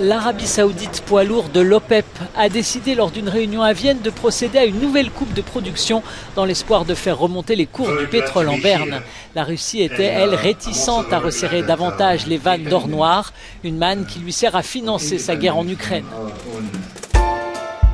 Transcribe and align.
l'Arabie 0.00 0.46
saoudite 0.46 1.02
poids 1.06 1.24
lourd 1.24 1.50
de 1.50 1.60
l'OPEP 1.60 2.06
a 2.34 2.48
décidé 2.48 2.94
lors 2.94 3.10
d'une 3.10 3.28
réunion 3.28 3.62
à 3.62 3.74
Vienne 3.74 4.00
de 4.02 4.08
procéder 4.08 4.58
à 4.58 4.64
une 4.64 4.80
nouvelle 4.80 5.10
coupe 5.10 5.34
de 5.34 5.42
production 5.42 6.02
dans 6.34 6.46
l'espoir 6.46 6.86
de 6.86 6.94
faire 6.94 7.18
remonter 7.18 7.54
les 7.54 7.66
cours 7.66 7.94
du 7.98 8.06
pétrole 8.06 8.48
en 8.48 8.56
berne. 8.56 9.02
La 9.34 9.44
Russie 9.44 9.82
était, 9.82 10.04
elle, 10.04 10.34
réticente 10.34 11.12
à 11.12 11.18
resserrer 11.18 11.62
davantage 11.62 12.26
les 12.26 12.38
vannes 12.38 12.64
d'or 12.64 12.88
noir, 12.88 13.34
une 13.62 13.76
manne 13.76 14.06
qui 14.06 14.20
lui 14.20 14.32
sert 14.32 14.56
à 14.56 14.62
financer 14.62 15.18
sa 15.18 15.36
guerre 15.36 15.58
en 15.58 15.68
Ukraine. 15.68 16.06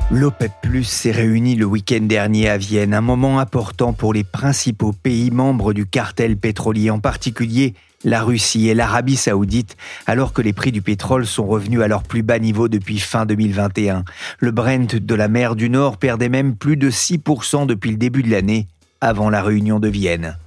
L'OPEP 0.09 0.53
Plus 0.61 0.85
s'est 0.85 1.11
réuni 1.11 1.55
le 1.55 1.65
week-end 1.65 2.03
dernier 2.03 2.47
à 2.47 2.57
Vienne, 2.57 2.93
un 2.93 3.01
moment 3.01 3.39
important 3.39 3.91
pour 3.91 4.13
les 4.13 4.23
principaux 4.23 4.93
pays 4.93 5.31
membres 5.31 5.73
du 5.73 5.85
cartel 5.85 6.37
pétrolier, 6.37 6.89
en 6.89 6.99
particulier 6.99 7.73
la 8.03 8.21
Russie 8.21 8.69
et 8.69 8.73
l'Arabie 8.73 9.15
saoudite, 9.15 9.77
alors 10.05 10.33
que 10.33 10.41
les 10.41 10.53
prix 10.53 10.71
du 10.71 10.81
pétrole 10.81 11.25
sont 11.25 11.45
revenus 11.45 11.81
à 11.81 11.87
leur 11.87 12.03
plus 12.03 12.23
bas 12.23 12.39
niveau 12.39 12.67
depuis 12.67 12.99
fin 12.99 13.25
2021. 13.25 14.03
Le 14.39 14.51
Brent 14.51 14.95
de 14.95 15.15
la 15.15 15.27
mer 15.27 15.55
du 15.55 15.69
Nord 15.69 15.97
perdait 15.97 16.29
même 16.29 16.55
plus 16.55 16.77
de 16.77 16.89
6% 16.89 17.65
depuis 17.65 17.91
le 17.91 17.97
début 17.97 18.23
de 18.23 18.31
l'année, 18.31 18.67
avant 19.01 19.29
la 19.29 19.41
réunion 19.41 19.79
de 19.79 19.87
Vienne. 19.87 20.37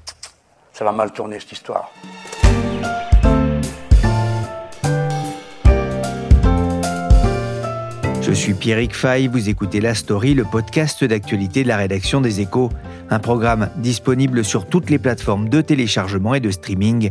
Ça 0.73 0.85
va 0.85 0.93
mal 0.93 1.13
tourner 1.13 1.39
cette 1.41 1.53
histoire. 1.53 1.91
Je 8.23 8.37
suis 8.37 8.55
Pierrick 8.55 8.95
Fay, 8.95 9.27
vous 9.27 9.49
écoutez 9.49 9.81
La 9.81 9.93
Story, 9.93 10.35
le 10.35 10.45
podcast 10.45 11.03
d'actualité 11.03 11.65
de 11.65 11.69
la 11.69 11.77
rédaction 11.77 12.21
des 12.21 12.41
Échos, 12.41 12.71
un 13.11 13.19
programme 13.19 13.71
disponible 13.79 14.45
sur 14.45 14.67
toutes 14.67 14.89
les 14.89 15.01
plateformes 15.01 15.49
de 15.49 15.61
téléchargement 15.61 16.35
et 16.35 16.41
de 16.41 16.53
streaming 16.53 17.11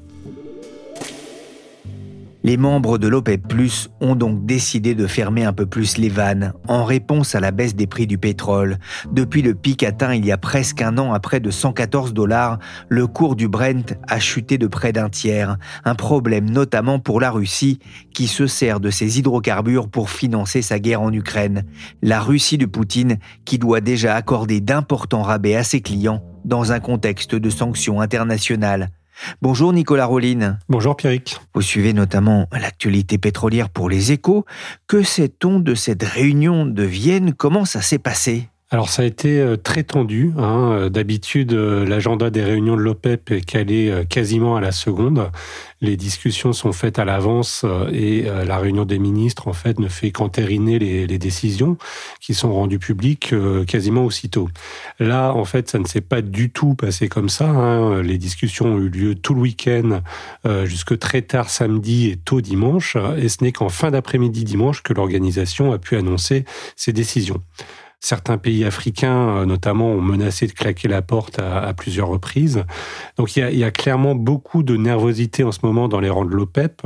Les 2.43 2.57
membres 2.57 2.97
de 2.97 3.07
l'OPEP 3.07 3.47
Plus 3.47 3.89
ont 4.01 4.15
donc 4.15 4.47
décidé 4.47 4.95
de 4.95 5.05
fermer 5.05 5.43
un 5.43 5.53
peu 5.53 5.67
plus 5.67 5.97
les 5.97 6.09
vannes 6.09 6.53
en 6.67 6.83
réponse 6.85 7.35
à 7.35 7.39
la 7.39 7.51
baisse 7.51 7.75
des 7.75 7.85
prix 7.85 8.07
du 8.07 8.17
pétrole. 8.17 8.79
Depuis 9.11 9.43
le 9.43 9.53
pic 9.53 9.83
atteint 9.83 10.15
il 10.15 10.25
y 10.25 10.31
a 10.31 10.39
presque 10.39 10.81
un 10.81 10.97
an 10.97 11.13
à 11.13 11.19
près 11.19 11.39
de 11.39 11.51
114 11.51 12.13
dollars, 12.13 12.57
le 12.89 13.05
cours 13.05 13.35
du 13.35 13.47
Brent 13.47 13.95
a 14.07 14.19
chuté 14.19 14.57
de 14.57 14.65
près 14.65 14.91
d'un 14.91 15.09
tiers. 15.09 15.57
Un 15.85 15.93
problème 15.93 16.49
notamment 16.49 16.97
pour 16.97 17.21
la 17.21 17.29
Russie 17.29 17.77
qui 18.11 18.25
se 18.25 18.47
sert 18.47 18.79
de 18.79 18.89
ses 18.89 19.19
hydrocarbures 19.19 19.87
pour 19.87 20.09
financer 20.09 20.63
sa 20.63 20.79
guerre 20.79 21.03
en 21.03 21.13
Ukraine. 21.13 21.65
La 22.01 22.21
Russie 22.21 22.57
de 22.57 22.65
Poutine 22.65 23.19
qui 23.45 23.59
doit 23.59 23.81
déjà 23.81 24.15
accorder 24.15 24.61
d'importants 24.61 25.21
rabais 25.21 25.55
à 25.55 25.63
ses 25.63 25.81
clients 25.81 26.23
dans 26.43 26.71
un 26.71 26.79
contexte 26.79 27.35
de 27.35 27.49
sanctions 27.51 28.01
internationales. 28.01 28.89
Bonjour 29.41 29.73
Nicolas 29.73 30.05
Rolline. 30.05 30.59
Bonjour 30.69 30.95
Pierrick. 30.95 31.37
Vous 31.53 31.61
suivez 31.61 31.93
notamment 31.93 32.47
l'actualité 32.51 33.17
pétrolière 33.17 33.69
pour 33.69 33.89
les 33.89 34.11
échos. 34.11 34.45
Que 34.87 35.03
sait-on 35.03 35.59
de 35.59 35.75
cette 35.75 36.03
réunion 36.03 36.65
de 36.65 36.83
Vienne? 36.83 37.33
Comment 37.33 37.65
ça 37.65 37.81
s'est 37.81 37.99
passé? 37.99 38.49
Alors 38.73 38.87
ça 38.87 39.01
a 39.01 39.05
été 39.05 39.41
euh, 39.41 39.57
très 39.57 39.83
tendu. 39.83 40.31
Hein. 40.37 40.71
Euh, 40.71 40.89
d'habitude, 40.89 41.51
euh, 41.51 41.85
l'agenda 41.85 42.29
des 42.29 42.41
réunions 42.41 42.77
de 42.77 42.81
l'OPEP 42.81 43.31
est 43.31 43.45
calé 43.45 43.93
quasiment 44.09 44.55
à 44.55 44.61
la 44.61 44.71
seconde. 44.71 45.29
Les 45.81 45.97
discussions 45.97 46.53
sont 46.53 46.71
faites 46.71 46.97
à 46.97 47.03
l'avance 47.03 47.65
et 47.91 48.21
la 48.21 48.59
réunion 48.59 48.85
des 48.85 48.99
ministres, 48.99 49.47
en 49.47 49.53
fait, 49.53 49.79
ne 49.79 49.87
fait 49.87 50.11
qu'entériner 50.11 50.77
les, 50.77 51.17
décisions 51.17 51.75
qui 52.19 52.35
sont 52.35 52.53
rendues 52.53 52.77
publiques 52.77 53.33
quasiment 53.65 54.05
aussitôt. 54.05 54.47
Là, 54.99 55.31
en 55.33 55.43
fait, 55.43 55.71
ça 55.71 55.79
ne 55.79 55.85
s'est 55.85 56.01
pas 56.01 56.21
du 56.21 56.51
tout 56.51 56.75
passé 56.75 57.09
comme 57.09 57.29
ça. 57.29 57.49
Hein. 57.49 58.03
Les 58.03 58.19
discussions 58.19 58.75
ont 58.75 58.77
eu 58.77 58.89
lieu 58.89 59.15
tout 59.15 59.33
le 59.33 59.41
week-end, 59.41 60.01
jusque 60.65 60.99
très 60.99 61.23
tard 61.23 61.49
samedi 61.49 62.09
et 62.09 62.15
tôt 62.15 62.41
dimanche. 62.41 62.95
Et 63.17 63.27
ce 63.27 63.43
n'est 63.43 63.51
qu'en 63.51 63.69
fin 63.69 63.89
d'après-midi 63.89 64.43
dimanche 64.43 64.83
que 64.83 64.93
l'organisation 64.93 65.73
a 65.73 65.79
pu 65.79 65.95
annoncer 65.95 66.45
ses 66.75 66.93
décisions. 66.93 67.41
Certains 68.03 68.39
pays 68.39 68.65
africains, 68.65 69.29
euh, 69.29 69.45
notamment, 69.45 69.91
ont 69.91 70.01
menacé 70.01 70.47
de 70.47 70.53
claquer 70.53 70.87
la 70.87 71.03
porte 71.03 71.37
à, 71.37 71.71
plusieurs 71.75 72.07
reprises. 72.07 72.63
Donc 73.17 73.35
il 73.35 73.57
y, 73.57 73.63
a, 73.63 73.69
clairement 73.69 74.15
beaucoup 74.15 74.63
de 74.63 74.75
nervosité 74.75 75.43
en 75.43 75.51
ce 75.51 75.59
moment 75.61 75.87
dans 75.87 75.99
les 75.99 76.09
rangs 76.09 76.25
de 76.25 76.31
l'OPEP, 76.31 76.81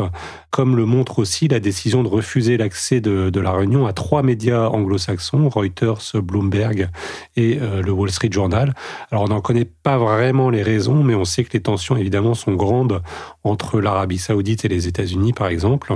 comme 0.51 0.75
le 0.75 0.85
montre 0.85 1.19
aussi 1.19 1.47
la 1.47 1.61
décision 1.61 2.03
de 2.03 2.09
refuser 2.09 2.57
l'accès 2.57 2.99
de, 2.99 3.39
la 3.39 3.51
réunion 3.53 3.87
à 3.87 3.93
trois 3.93 4.23
médias 4.23 4.67
anglo-saxons, 4.67 5.47
Reuters, 5.47 6.01
Bloomberg 6.15 6.89
et 7.37 7.59
euh, 7.61 7.81
le 7.81 7.91
Wall 7.93 8.11
Street 8.11 8.29
Journal. 8.29 8.73
Alors 9.09 9.23
on 9.23 9.29
n'en 9.29 9.41
connaît 9.41 9.65
pas 9.65 9.97
vraiment 9.97 10.49
les 10.49 10.63
raisons, 10.63 11.01
mais 11.01 11.15
on 11.15 11.25
sait 11.25 11.45
que 11.45 11.53
les 11.53 11.61
tensions 11.61 11.95
évidemment 11.95 12.33
sont 12.33 12.55
grandes 12.55 13.01
entre 13.45 13.79
l'Arabie 13.79 14.17
saoudite 14.17 14.65
et 14.65 14.67
les 14.67 14.87
États-Unis, 14.87 15.31
par 15.31 15.47
exemple. 15.47 15.95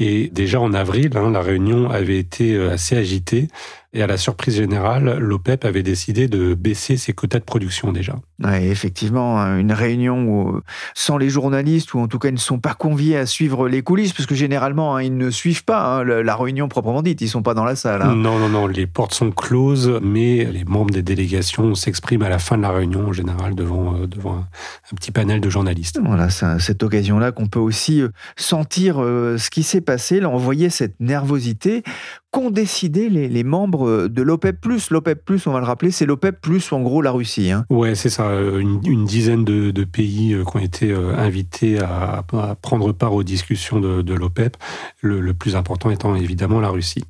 Et 0.00 0.30
déjà 0.32 0.60
en 0.60 0.72
avril, 0.72 1.10
hein, 1.14 1.30
la 1.30 1.42
réunion 1.42 1.90
avait 1.90 2.18
été 2.18 2.54
euh, 2.54 2.72
assez 2.72 2.96
agitée. 2.96 3.48
Et 3.92 4.02
à 4.02 4.06
la 4.06 4.16
surprise 4.16 4.54
générale, 4.54 5.18
l'OPEP 5.18 5.64
avait 5.64 5.82
décidé 5.82 6.28
de 6.28 6.54
baisser 6.54 6.96
ses 6.96 7.12
quotas 7.12 7.40
de 7.40 7.44
production 7.44 7.90
déjà. 7.90 8.14
Oui, 8.44 8.68
effectivement, 8.68 9.40
hein, 9.40 9.58
une 9.58 9.72
réunion 9.72 10.22
où, 10.28 10.60
sans 10.94 11.18
les 11.18 11.28
journalistes, 11.28 11.92
ou 11.94 11.98
en 11.98 12.06
tout 12.06 12.20
cas 12.20 12.28
ils 12.28 12.34
ne 12.34 12.38
sont 12.38 12.60
pas 12.60 12.74
conviés 12.74 13.16
à 13.16 13.26
suivre 13.26 13.68
les 13.68 13.82
coulisses, 13.82 14.12
parce 14.12 14.26
que 14.26 14.36
généralement 14.36 14.94
hein, 14.94 15.02
ils 15.02 15.16
ne 15.16 15.28
suivent 15.30 15.64
pas 15.64 16.04
la 16.04 16.36
réunion 16.36 16.68
proprement 16.68 17.02
dite, 17.02 17.20
ils 17.20 17.24
ne 17.24 17.30
sont 17.30 17.42
pas 17.42 17.54
dans 17.54 17.64
la 17.64 17.74
salle. 17.74 18.02
Non, 18.14 18.38
non, 18.38 18.48
non, 18.48 18.68
les 18.68 18.86
portes 18.86 19.12
sont 19.12 19.32
closes, 19.32 19.98
mais 20.02 20.44
les 20.44 20.64
membres 20.64 20.92
des 20.92 21.02
délégations 21.02 21.74
s'expriment 21.74 22.22
à 22.22 22.28
la 22.28 22.38
fin 22.38 22.56
de 22.56 22.62
la 22.62 22.70
réunion 22.70 23.08
en 23.08 23.12
général 23.12 23.56
devant, 23.56 23.96
euh, 23.96 24.06
devant 24.06 24.36
un, 24.36 24.94
petit 24.94 25.10
panel 25.10 25.40
de 25.40 25.50
journalistes. 25.50 25.98
Voilà, 26.04 26.30
c'est 26.30 26.60
cette 26.60 26.84
occasion-là 26.84 27.32
qu'on 27.32 27.48
peut 27.48 27.58
aussi 27.58 28.02
euh, 28.02 28.10
sentir 28.36 29.02
euh, 29.02 29.36
ce 29.36 29.50
qui 29.50 29.64
s'est 29.64 29.80
passé, 29.80 29.89
voyait 30.38 30.70
cette 30.70 30.98
nervosité 31.00 31.82
qu'ont 32.30 32.50
décidé 32.50 33.08
les, 33.08 33.44
membres 33.44 34.06
de 34.06 34.22
l'OPEP+. 34.22 34.64
L'OPEP+, 34.90 35.30
on 35.46 35.50
va 35.50 35.58
le 35.58 35.66
rappeler, 35.66 35.90
c'est 35.90 36.06
l'OPEP+, 36.06 36.36
en 36.70 36.80
gros, 36.80 37.02
la 37.02 37.10
Russie. 37.10 37.50
Hein. 37.50 37.66
Ouais, 37.70 37.94
c'est 37.94 38.08
ça. 38.08 38.28
Euh, 38.28 38.60
une, 38.60 39.04
dizaine 39.04 39.44
de, 39.44 39.84
pays 39.84 40.34
euh, 40.34 40.44
qui 40.44 40.56
ont 40.56 40.60
été 40.60 40.90
euh, 40.92 41.16
invités 41.16 41.80
à, 41.80 42.24
prendre 42.62 42.92
part 42.92 43.14
aux 43.14 43.24
discussions 43.24 43.80
de, 43.80 44.14
l'OPEP, 44.14 44.56
le, 45.00 45.34
plus 45.34 45.56
important 45.56 45.90
étant 45.90 46.14
évidemment 46.14 46.60
la 46.60 46.68
Russie. 46.68 47.04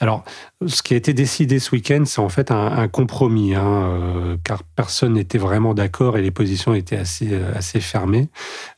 Alors, 0.00 0.24
ce 0.66 0.82
qui 0.82 0.94
a 0.94 0.96
été 0.96 1.12
décidé 1.12 1.58
ce 1.58 1.72
week-end, 1.72 2.04
c'est 2.06 2.20
en 2.20 2.28
fait 2.28 2.50
un, 2.50 2.88
compromis, 2.88 3.54
hein, 3.54 4.38
car 4.44 4.62
personne 4.62 5.14
n'était 5.14 5.38
vraiment 5.38 5.74
d'accord 5.74 6.16
et 6.16 6.22
les 6.22 6.30
positions 6.30 6.74
étaient 6.74 6.96
assez, 6.96 7.34
assez 7.54 7.80
fermées. 7.80 8.28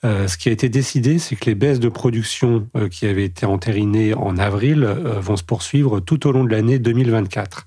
ce 0.03 0.37
qui 0.37 0.49
a 0.49 0.53
été 0.53 0.69
décidé, 0.69 1.19
c'est 1.19 1.37
que 1.37 1.47
les 1.47 1.55
baisses 1.55 1.81
de 1.81 1.89
production 1.89 2.67
qui 2.91 3.07
avaient 3.07 3.25
été 3.25 3.45
entérinées 3.47 4.15
en 4.15 4.39
avril 4.39 4.85
vont 4.85 5.37
se 5.37 5.45
poursuivre 5.45 5.84
tout 6.01 6.27
au 6.27 6.33
long 6.33 6.45
de 6.45 6.51
l'année 6.51 6.79
2024. 6.79 7.67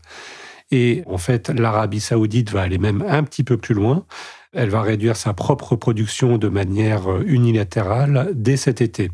Et 0.71 1.03
en 1.05 1.17
fait, 1.17 1.49
l'Arabie 1.49 2.01
saoudite 2.01 2.51
va 2.51 2.61
aller 2.61 2.77
même 2.77 3.03
un 3.07 3.23
petit 3.23 3.43
peu 3.43 3.57
plus 3.57 3.73
loin. 3.73 4.05
Elle 4.53 4.69
va 4.69 4.81
réduire 4.81 5.15
sa 5.15 5.33
propre 5.33 5.75
production 5.75 6.37
de 6.37 6.47
manière 6.47 7.21
unilatérale 7.21 8.31
dès 8.33 8.57
cet 8.57 8.81
été. 8.81 9.11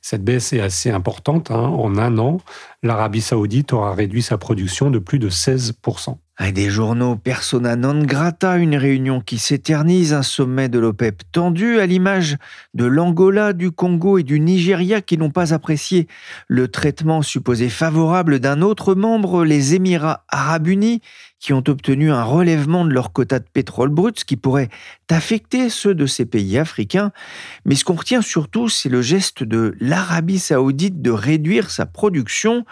Cette 0.00 0.24
baisse 0.24 0.52
est 0.52 0.60
assez 0.60 0.90
importante. 0.90 1.50
Hein. 1.50 1.60
En 1.60 1.96
un 1.96 2.18
an, 2.18 2.40
l'Arabie 2.82 3.20
saoudite 3.20 3.72
aura 3.72 3.94
réduit 3.94 4.22
sa 4.22 4.38
production 4.38 4.90
de 4.90 4.98
plus 4.98 5.18
de 5.18 5.30
16%. 5.30 6.16
Des 6.50 6.70
journaux 6.70 7.14
persona 7.14 7.76
non 7.76 8.02
grata, 8.02 8.56
une 8.56 8.74
réunion 8.74 9.20
qui 9.20 9.38
s'éternise, 9.38 10.12
un 10.12 10.22
sommet 10.22 10.68
de 10.68 10.80
l'OPEP 10.80 11.22
tendu 11.30 11.78
à 11.78 11.86
l'image 11.86 12.36
de 12.74 12.84
l'Angola, 12.84 13.52
du 13.52 13.70
Congo 13.70 14.18
et 14.18 14.24
du 14.24 14.40
Nigeria 14.40 15.02
qui 15.02 15.18
n'ont 15.18 15.30
pas 15.30 15.54
apprécié 15.54 16.08
le 16.48 16.66
traitement 16.66 17.22
supposé 17.22 17.68
favorable 17.68 18.40
d'un 18.40 18.60
autre 18.60 18.94
membre, 18.96 19.44
les 19.44 19.74
Émirats 19.74 20.24
arabes 20.28 20.66
unis, 20.66 21.00
qui 21.38 21.52
ont 21.52 21.62
obtenu 21.68 22.10
un 22.10 22.22
relèvement 22.22 22.84
de 22.84 22.92
leur 22.92 23.12
quota 23.12 23.38
de 23.38 23.44
pétrole 23.52 23.90
brut, 23.90 24.20
ce 24.20 24.24
qui 24.24 24.36
pourrait 24.36 24.68
affecter 25.10 25.68
ceux 25.68 25.94
de 25.94 26.06
ces 26.06 26.24
pays 26.24 26.56
africains. 26.56 27.12
Mais 27.66 27.74
ce 27.74 27.84
qu'on 27.84 27.94
retient 27.94 28.22
surtout, 28.22 28.68
c'est 28.68 28.88
le 28.88 29.02
geste 29.02 29.42
de 29.42 29.74
l'Arabie 29.78 30.38
saoudite 30.38 31.02
de 31.02 31.10
réduire 31.10 31.70
sa 31.70 31.84
production. 31.84 32.64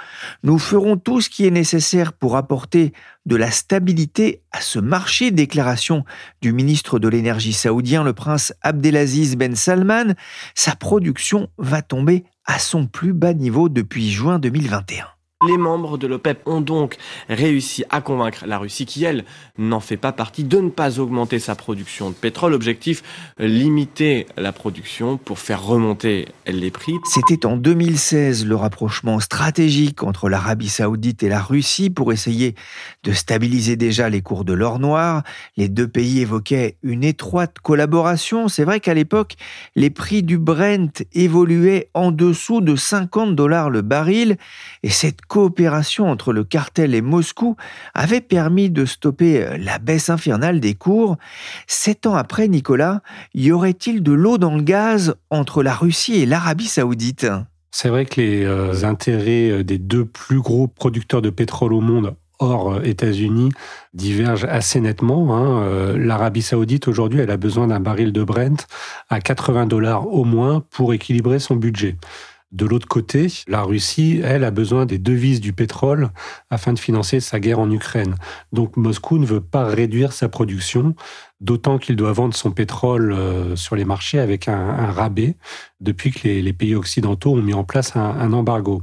Nous 0.42 0.58
ferons 0.58 0.96
tout 0.96 1.20
ce 1.20 1.30
qui 1.30 1.46
est 1.46 1.50
nécessaire 1.50 2.12
pour 2.12 2.36
apporter 2.36 2.92
de 3.26 3.36
la 3.36 3.50
stabilité 3.50 4.42
à 4.52 4.60
ce 4.60 4.78
marché. 4.78 5.30
Déclaration 5.30 6.04
du 6.40 6.52
ministre 6.52 6.98
de 6.98 7.08
l'énergie 7.08 7.52
saoudien, 7.52 8.02
le 8.02 8.12
prince 8.12 8.52
Abdelaziz 8.62 9.36
Ben 9.36 9.54
Salman. 9.54 10.14
Sa 10.54 10.74
production 10.74 11.48
va 11.58 11.82
tomber 11.82 12.24
à 12.46 12.58
son 12.58 12.86
plus 12.86 13.12
bas 13.12 13.34
niveau 13.34 13.68
depuis 13.68 14.10
juin 14.10 14.38
2021. 14.38 15.06
Les 15.48 15.56
membres 15.56 15.96
de 15.96 16.06
l'OPEP 16.06 16.42
ont 16.44 16.60
donc 16.60 16.98
réussi 17.30 17.82
à 17.88 18.02
convaincre 18.02 18.44
la 18.46 18.58
Russie, 18.58 18.84
qui 18.84 19.04
elle 19.04 19.24
n'en 19.56 19.80
fait 19.80 19.96
pas 19.96 20.12
partie, 20.12 20.44
de 20.44 20.58
ne 20.58 20.68
pas 20.68 21.00
augmenter 21.00 21.38
sa 21.38 21.54
production 21.54 22.10
de 22.10 22.14
pétrole. 22.14 22.52
Objectif, 22.52 23.02
limiter 23.38 24.26
la 24.36 24.52
production 24.52 25.16
pour 25.16 25.38
faire 25.38 25.64
remonter 25.64 26.28
les 26.46 26.70
prix. 26.70 26.92
C'était 27.06 27.46
en 27.46 27.56
2016 27.56 28.44
le 28.44 28.54
rapprochement 28.54 29.18
stratégique 29.18 30.02
entre 30.02 30.28
l'Arabie 30.28 30.68
saoudite 30.68 31.22
et 31.22 31.30
la 31.30 31.40
Russie 31.40 31.88
pour 31.88 32.12
essayer 32.12 32.54
de 33.02 33.12
stabiliser 33.12 33.76
déjà 33.76 34.10
les 34.10 34.20
cours 34.20 34.44
de 34.44 34.52
l'or 34.52 34.78
noir. 34.78 35.22
Les 35.56 35.70
deux 35.70 35.88
pays 35.88 36.20
évoquaient 36.20 36.76
une 36.82 37.02
étroite 37.02 37.60
collaboration. 37.62 38.48
C'est 38.48 38.64
vrai 38.64 38.80
qu'à 38.80 38.92
l'époque, 38.92 39.36
les 39.74 39.88
prix 39.88 40.22
du 40.22 40.36
Brent 40.36 41.02
évoluaient 41.14 41.88
en 41.94 42.10
dessous 42.10 42.60
de 42.60 42.76
50 42.76 43.34
dollars 43.34 43.70
le 43.70 43.80
baril 43.80 44.36
et 44.82 44.90
cette 44.90 45.22
coopération 45.30 46.10
entre 46.10 46.32
le 46.32 46.42
cartel 46.42 46.92
et 46.92 47.00
Moscou 47.00 47.56
avait 47.94 48.20
permis 48.20 48.68
de 48.68 48.84
stopper 48.84 49.44
euh, 49.44 49.56
la 49.58 49.78
baisse 49.78 50.10
infernale 50.10 50.58
des 50.58 50.74
cours. 50.74 51.16
Sept 51.68 52.06
ans 52.06 52.16
après, 52.16 52.48
Nicolas, 52.48 53.00
y 53.32 53.52
aurait-il 53.52 54.02
de 54.02 54.12
l'eau 54.12 54.38
dans 54.38 54.56
le 54.56 54.62
gaz 54.62 55.14
entre 55.30 55.62
la 55.62 55.72
Russie 55.72 56.20
et 56.20 56.26
l'Arabie 56.26 56.66
saoudite? 56.66 57.28
C'est 57.70 57.88
vrai 57.88 58.06
que 58.06 58.20
les 58.20 58.44
euh, 58.44 58.84
intérêts 58.84 59.50
euh, 59.50 59.62
des 59.62 59.78
deux 59.78 60.04
plus 60.04 60.40
gros 60.40 60.66
producteurs 60.66 61.22
de 61.22 61.30
pétrole 61.30 61.72
au 61.74 61.80
monde 61.80 62.16
hors 62.40 62.82
États-Unis 62.84 63.52
divergent 63.94 64.46
assez 64.48 64.80
nettement. 64.80 65.36
Hein. 65.36 65.94
L'Arabie 65.98 66.40
saoudite, 66.40 66.88
aujourd'hui, 66.88 67.20
elle 67.20 67.30
a 67.30 67.36
besoin 67.36 67.66
d'un 67.66 67.80
baril 67.80 68.14
de 68.14 68.24
Brent 68.24 68.66
à 69.10 69.20
80 69.20 69.66
dollars 69.66 70.08
au 70.08 70.24
moins 70.24 70.64
pour 70.70 70.94
équilibrer 70.94 71.38
son 71.38 71.54
budget. 71.54 71.98
De 72.52 72.66
l'autre 72.66 72.88
côté, 72.88 73.28
la 73.46 73.62
Russie, 73.62 74.20
elle, 74.24 74.42
a 74.42 74.50
besoin 74.50 74.84
des 74.84 74.98
devises 74.98 75.40
du 75.40 75.52
pétrole 75.52 76.10
afin 76.50 76.72
de 76.72 76.80
financer 76.80 77.20
sa 77.20 77.38
guerre 77.38 77.60
en 77.60 77.70
Ukraine. 77.70 78.16
Donc 78.52 78.76
Moscou 78.76 79.18
ne 79.18 79.26
veut 79.26 79.40
pas 79.40 79.66
réduire 79.66 80.12
sa 80.12 80.28
production, 80.28 80.96
d'autant 81.40 81.78
qu'il 81.78 81.96
doit 81.96 82.12
vendre 82.12 82.34
son 82.34 82.50
pétrole 82.50 83.12
euh, 83.12 83.56
sur 83.56 83.76
les 83.76 83.84
marchés 83.84 84.18
avec 84.18 84.48
un, 84.48 84.90
rabais 84.90 85.36
depuis 85.80 86.10
que 86.10 86.28
les, 86.28 86.52
pays 86.52 86.74
occidentaux 86.74 87.32
ont 87.32 87.42
mis 87.42 87.54
en 87.54 87.64
place 87.64 87.96
un 87.96 88.32
embargo. 88.32 88.82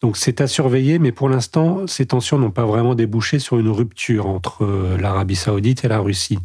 Donc 0.00 0.16
c'est 0.16 0.40
à 0.40 0.46
surveiller, 0.46 1.00
mais 1.00 1.10
pour 1.10 1.28
l'instant, 1.28 1.88
ces 1.88 2.06
tensions 2.06 2.38
n'ont 2.38 2.52
pas 2.52 2.64
vraiment 2.64 2.94
débouché 2.94 3.40
sur 3.40 3.58
une 3.58 3.68
rupture 3.68 4.26
entre 4.26 4.64
euh, 4.64 4.96
l'Arabie 4.96 5.34
saoudite 5.34 5.84
et 5.84 5.88
la 5.88 5.98
Russie. 5.98 6.38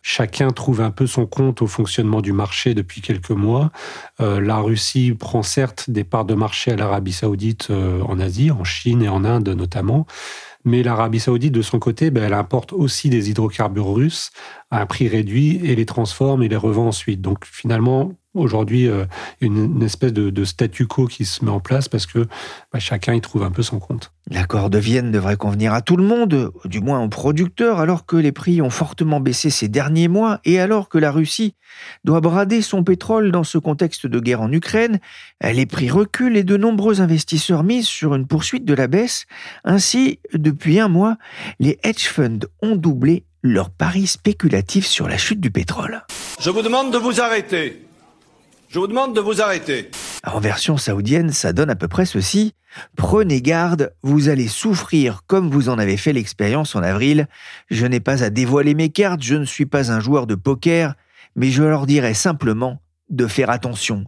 Chacun 0.00 0.50
trouve 0.50 0.80
un 0.80 0.90
peu 0.90 1.06
son 1.06 1.26
compte 1.26 1.60
au 1.60 1.66
fonctionnement 1.66 2.22
du 2.22 2.32
marché 2.32 2.72
depuis 2.72 3.02
quelques 3.02 3.30
mois. 3.30 3.70
Euh, 4.20 4.40
la 4.40 4.56
Russie 4.56 5.12
prend 5.12 5.42
certes 5.42 5.90
des 5.90 6.04
parts 6.04 6.24
de 6.24 6.34
marché 6.34 6.72
à 6.72 6.76
l'Arabie 6.76 7.12
saoudite 7.12 7.70
en 7.70 8.18
Asie, 8.18 8.50
en 8.50 8.64
Chine 8.64 9.02
et 9.02 9.08
en 9.08 9.24
Inde 9.24 9.50
notamment. 9.50 10.06
Mais 10.64 10.82
l'Arabie 10.82 11.20
saoudite, 11.20 11.52
de 11.52 11.62
son 11.62 11.78
côté, 11.78 12.10
ben, 12.10 12.24
elle 12.24 12.32
importe 12.32 12.72
aussi 12.72 13.10
des 13.10 13.30
hydrocarbures 13.30 13.92
russes 13.94 14.30
à 14.70 14.80
un 14.80 14.86
prix 14.86 15.08
réduit 15.08 15.60
et 15.62 15.76
les 15.76 15.86
transforme 15.86 16.42
et 16.42 16.48
les 16.48 16.56
revend 16.56 16.88
ensuite. 16.88 17.20
Donc 17.20 17.44
finalement, 17.44 18.12
aujourd'hui 18.34 18.88
euh, 18.88 19.04
une, 19.40 19.82
espèce 19.82 20.12
de, 20.12 20.44
statu 20.44 20.86
quo 20.86 21.06
qui 21.06 21.24
se 21.24 21.44
met 21.44 21.50
en 21.50 21.60
place 21.60 21.88
parce 21.88 22.06
que 22.06 22.26
bah, 22.72 22.78
chacun 22.78 23.14
y 23.14 23.20
trouve 23.20 23.42
un 23.42 23.50
peu 23.50 23.62
son 23.62 23.78
compte. 23.78 24.12
L'accord 24.30 24.70
de 24.70 24.78
Vienne 24.78 25.10
devrait 25.10 25.36
convenir 25.36 25.72
à 25.72 25.80
tout 25.80 25.96
le 25.96 26.04
monde, 26.04 26.52
du 26.64 26.80
moins 26.80 27.02
aux 27.02 27.08
producteurs, 27.08 27.78
alors 27.78 28.06
que 28.06 28.16
les 28.16 28.32
prix 28.32 28.60
ont 28.60 28.70
fortement 28.70 29.20
baissé 29.20 29.50
ces 29.50 29.68
derniers 29.68 30.08
mois 30.08 30.40
et 30.44 30.60
alors 30.60 30.88
que 30.88 30.98
la 30.98 31.10
Russie 31.10 31.54
doit 32.04 32.20
brader 32.20 32.62
son 32.62 32.84
pétrole 32.84 33.30
dans 33.32 33.44
ce 33.44 33.58
contexte 33.58 34.06
de 34.06 34.20
guerre 34.20 34.40
en 34.40 34.52
Ukraine, 34.52 35.00
les 35.42 35.66
prix 35.66 35.90
reculent 35.90 36.36
et 36.36 36.44
de 36.44 36.56
nombreux 36.56 37.00
investisseurs 37.00 37.64
misent 37.64 37.86
sur 37.86 38.14
une 38.14 38.26
poursuite 38.26 38.64
de 38.64 38.74
la 38.74 38.86
baisse. 38.86 39.26
Ainsi, 39.64 40.20
depuis 40.32 40.78
un 40.80 40.88
mois, 40.88 41.16
les 41.58 41.78
hedge 41.82 42.06
funds 42.06 42.46
ont 42.62 42.76
doublé 42.76 43.24
leur 43.42 43.70
pari 43.70 44.06
spéculatif 44.06 44.86
sur 44.86 45.06
la 45.06 45.18
chute 45.18 45.40
du 45.40 45.50
pétrole. 45.50 46.02
Je 46.40 46.50
vous 46.50 46.62
demande 46.62 46.92
de 46.92 46.98
vous 46.98 47.20
arrêter. 47.20 47.84
Je 48.74 48.80
vous 48.80 48.88
demande 48.88 49.14
de 49.14 49.20
vous 49.20 49.40
arrêter. 49.40 49.88
En 50.26 50.40
version 50.40 50.76
saoudienne, 50.76 51.30
ça 51.30 51.52
donne 51.52 51.70
à 51.70 51.76
peu 51.76 51.86
près 51.86 52.06
ceci. 52.06 52.54
Prenez 52.96 53.40
garde, 53.40 53.94
vous 54.02 54.28
allez 54.28 54.48
souffrir 54.48 55.20
comme 55.28 55.48
vous 55.48 55.68
en 55.68 55.78
avez 55.78 55.96
fait 55.96 56.12
l'expérience 56.12 56.74
en 56.74 56.82
avril. 56.82 57.28
Je 57.70 57.86
n'ai 57.86 58.00
pas 58.00 58.24
à 58.24 58.30
dévoiler 58.30 58.74
mes 58.74 58.88
cartes, 58.88 59.22
je 59.22 59.36
ne 59.36 59.44
suis 59.44 59.64
pas 59.64 59.92
un 59.92 60.00
joueur 60.00 60.26
de 60.26 60.34
poker, 60.34 60.94
mais 61.36 61.52
je 61.52 61.62
leur 61.62 61.86
dirai 61.86 62.14
simplement 62.14 62.82
de 63.10 63.28
faire 63.28 63.48
attention. 63.48 64.06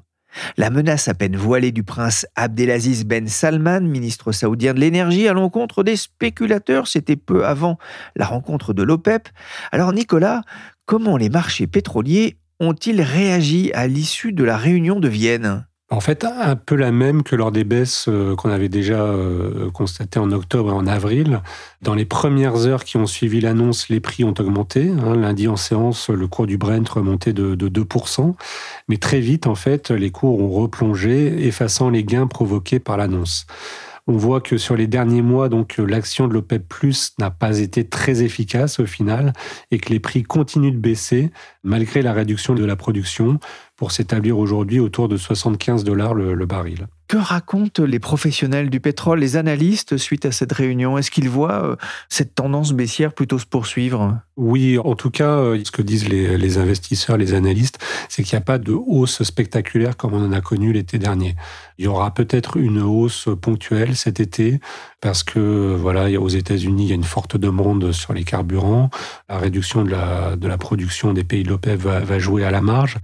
La 0.57 0.71
menace 0.71 1.07
à 1.07 1.15
peine 1.15 1.37
voilée 1.37 1.71
du 1.71 1.85
prince 1.85 2.27
Abdelaziz 2.35 3.05
Ben 3.05 3.29
Salman, 3.29 3.83
ministre 3.83 4.33
saoudien 4.33 4.75
de 4.75 4.81
l'énergie, 4.81 5.29
à 5.29 5.33
l'encontre 5.33 5.85
des 5.85 5.95
spéculateurs, 5.95 6.89
c'était 6.89 7.15
peu 7.15 7.47
avant 7.47 7.79
la 8.17 8.27
rencontre 8.27 8.73
de 8.73 8.83
l'OPEP. 8.83 9.29
Alors 9.71 9.93
Nicolas, 9.93 10.43
comment 10.87 11.17
les 11.17 11.29
marchés 11.29 11.69
pétroliers 11.69 12.37
ont-ils 12.61 13.03
réagi 13.03 13.71
à 13.75 13.87
l'issue 13.87 14.33
de 14.33 14.45
la 14.45 14.57
réunion 14.57 15.01
de 15.01 15.09
Vienne? 15.09 15.67
En 15.89 16.01
fait, 16.01 16.25
un 16.25 16.57
peu 16.57 16.75
la 16.75 16.91
même 16.91 17.23
que 17.23 17.37
lors 17.37 17.53
des 17.53 17.63
baisses 17.63 18.07
euh, 18.09 18.35
qu'on 18.35 18.51
avait 18.51 18.69
déjà 18.69 19.05
euh, 19.05 19.71
constatées 19.71 20.19
en 20.19 20.33
octobre 20.33 20.71
et 20.71 20.75
en 20.75 20.85
avril. 20.85 21.43
Dans 21.81 21.95
les 21.95 22.05
premières 22.05 22.67
heures 22.67 22.83
qui 22.83 22.97
ont 22.97 23.07
suivi 23.07 23.41
l'annonce, 23.41 23.89
les 23.89 24.01
prix 24.01 24.25
ont 24.25 24.35
augmenté. 24.37 24.91
Hein. 24.91 25.15
Lundi 25.15 25.47
en 25.47 25.55
séance, 25.55 26.11
le 26.11 26.27
cours 26.27 26.49
du 26.49 26.59
Brent 26.59 26.89
remontait 26.89 27.33
de, 27.33 27.55
de 27.55 27.69
2%. 27.69 28.35
Mais 28.89 28.97
très 28.97 29.21
vite, 29.21 29.47
en 29.47 29.55
fait, 29.55 29.93
les 29.93 30.11
cours 30.11 30.41
ont 30.41 30.51
replongé, 30.51 31.47
effaçant 31.47 31.89
les 31.89 32.03
gains 32.03 32.27
provoqués 32.27 32.81
par 32.81 32.97
l'annonce. 32.97 33.47
On 34.09 34.17
voit 34.17 34.41
que 34.41 34.57
sur 34.57 34.77
les 34.77 34.87
derniers 34.87 35.23
mois, 35.23 35.49
donc 35.49 35.79
l'action 35.79 36.29
de 36.29 36.35
l'OPEP+ 36.35 36.63
n'a 37.19 37.31
pas 37.31 37.59
été 37.59 37.85
très 37.85 38.23
efficace 38.23 38.79
au 38.79 38.87
final 38.87 39.33
et 39.73 39.79
que 39.79 39.91
les 39.91 39.99
prix 39.99 40.23
continuent 40.23 40.73
de 40.73 40.79
baisser 40.79 41.33
malgré 41.65 42.03
la 42.03 42.13
réduction 42.13 42.55
de 42.55 42.65
la 42.65 42.77
production 42.77 43.41
pour 43.77 43.93
s'établir 43.93 44.39
aujourd'hui 44.39 44.81
autour 44.81 45.09
de 45.09 45.17
75 45.17 45.85
dollars 45.85 46.15
le, 46.15 46.47
baril. 46.47 46.87
Que 47.09 47.19
racontent 47.19 47.85
les 47.85 47.99
professionnels 47.99 48.71
du 48.71 48.81
pétrole, 48.81 49.21
les 49.21 49.37
analystes 49.37 49.97
suite 49.99 50.25
à 50.25 50.33
cette 50.33 50.53
réunion? 50.53 50.97
Est-ce 50.97 51.11
qu'ils 51.11 51.29
voient 51.29 51.65
euh, 51.65 51.77
cette 52.09 52.35
tendance 52.35 52.73
baissière 52.73 53.13
plutôt 53.13 53.39
se 53.39 53.45
poursuivre? 53.45 54.19
Oui, 54.37 54.79
en 54.79 54.95
tout 54.95 55.11
cas, 55.11 55.39
euh, 55.39 55.61
ce 55.63 55.71
que 55.71 55.83
disent 55.83 56.09
les, 56.09 56.59
investisseurs, 56.59 57.19
les 57.19 57.35
analystes, 57.35 57.79
c'est 58.09 58.23
qu'il 58.23 58.37
n'y 58.37 58.43
a 58.43 58.45
pas 58.45 58.59
de 58.59 58.73
hausse 58.73 59.23
spectaculaire 59.23 59.97
comme 59.97 60.15
on 60.15 60.25
en 60.25 60.33
a 60.33 60.41
connu 60.41 60.73
l'été 60.73 60.99
dernier. 60.99 61.37
Il 61.79 61.85
y 61.85 61.89
aura 61.89 62.13
peut-être 62.13 62.57
une 62.57 62.81
hausse 62.81 63.29
ponctuelle 63.41 63.97
cet 63.97 64.21
été 64.21 64.61
parce 65.01 65.23
que 65.23 65.77
voilà, 65.79 66.09
aux 66.21 66.29
États-Unis, 66.29 66.85
il 66.85 66.89
y 66.89 66.93
a 66.93 66.95
une 66.95 67.05
forte 67.05 67.37
demande 67.37 67.93
sur 67.93 68.13
les 68.13 68.25
carburants. 68.25 68.91
La 69.29 69.39
réduction 69.39 69.85
de 69.85 69.91
la, 69.91 70.59
production 70.59 71.13
des 71.13 71.23
pays 71.23 71.45
de 71.45 71.51
l'OPEP 71.51 71.79
va, 71.79 72.19
jouer 72.19 72.45
à 72.45 72.51
la 72.51 72.61
marge, 72.61 72.97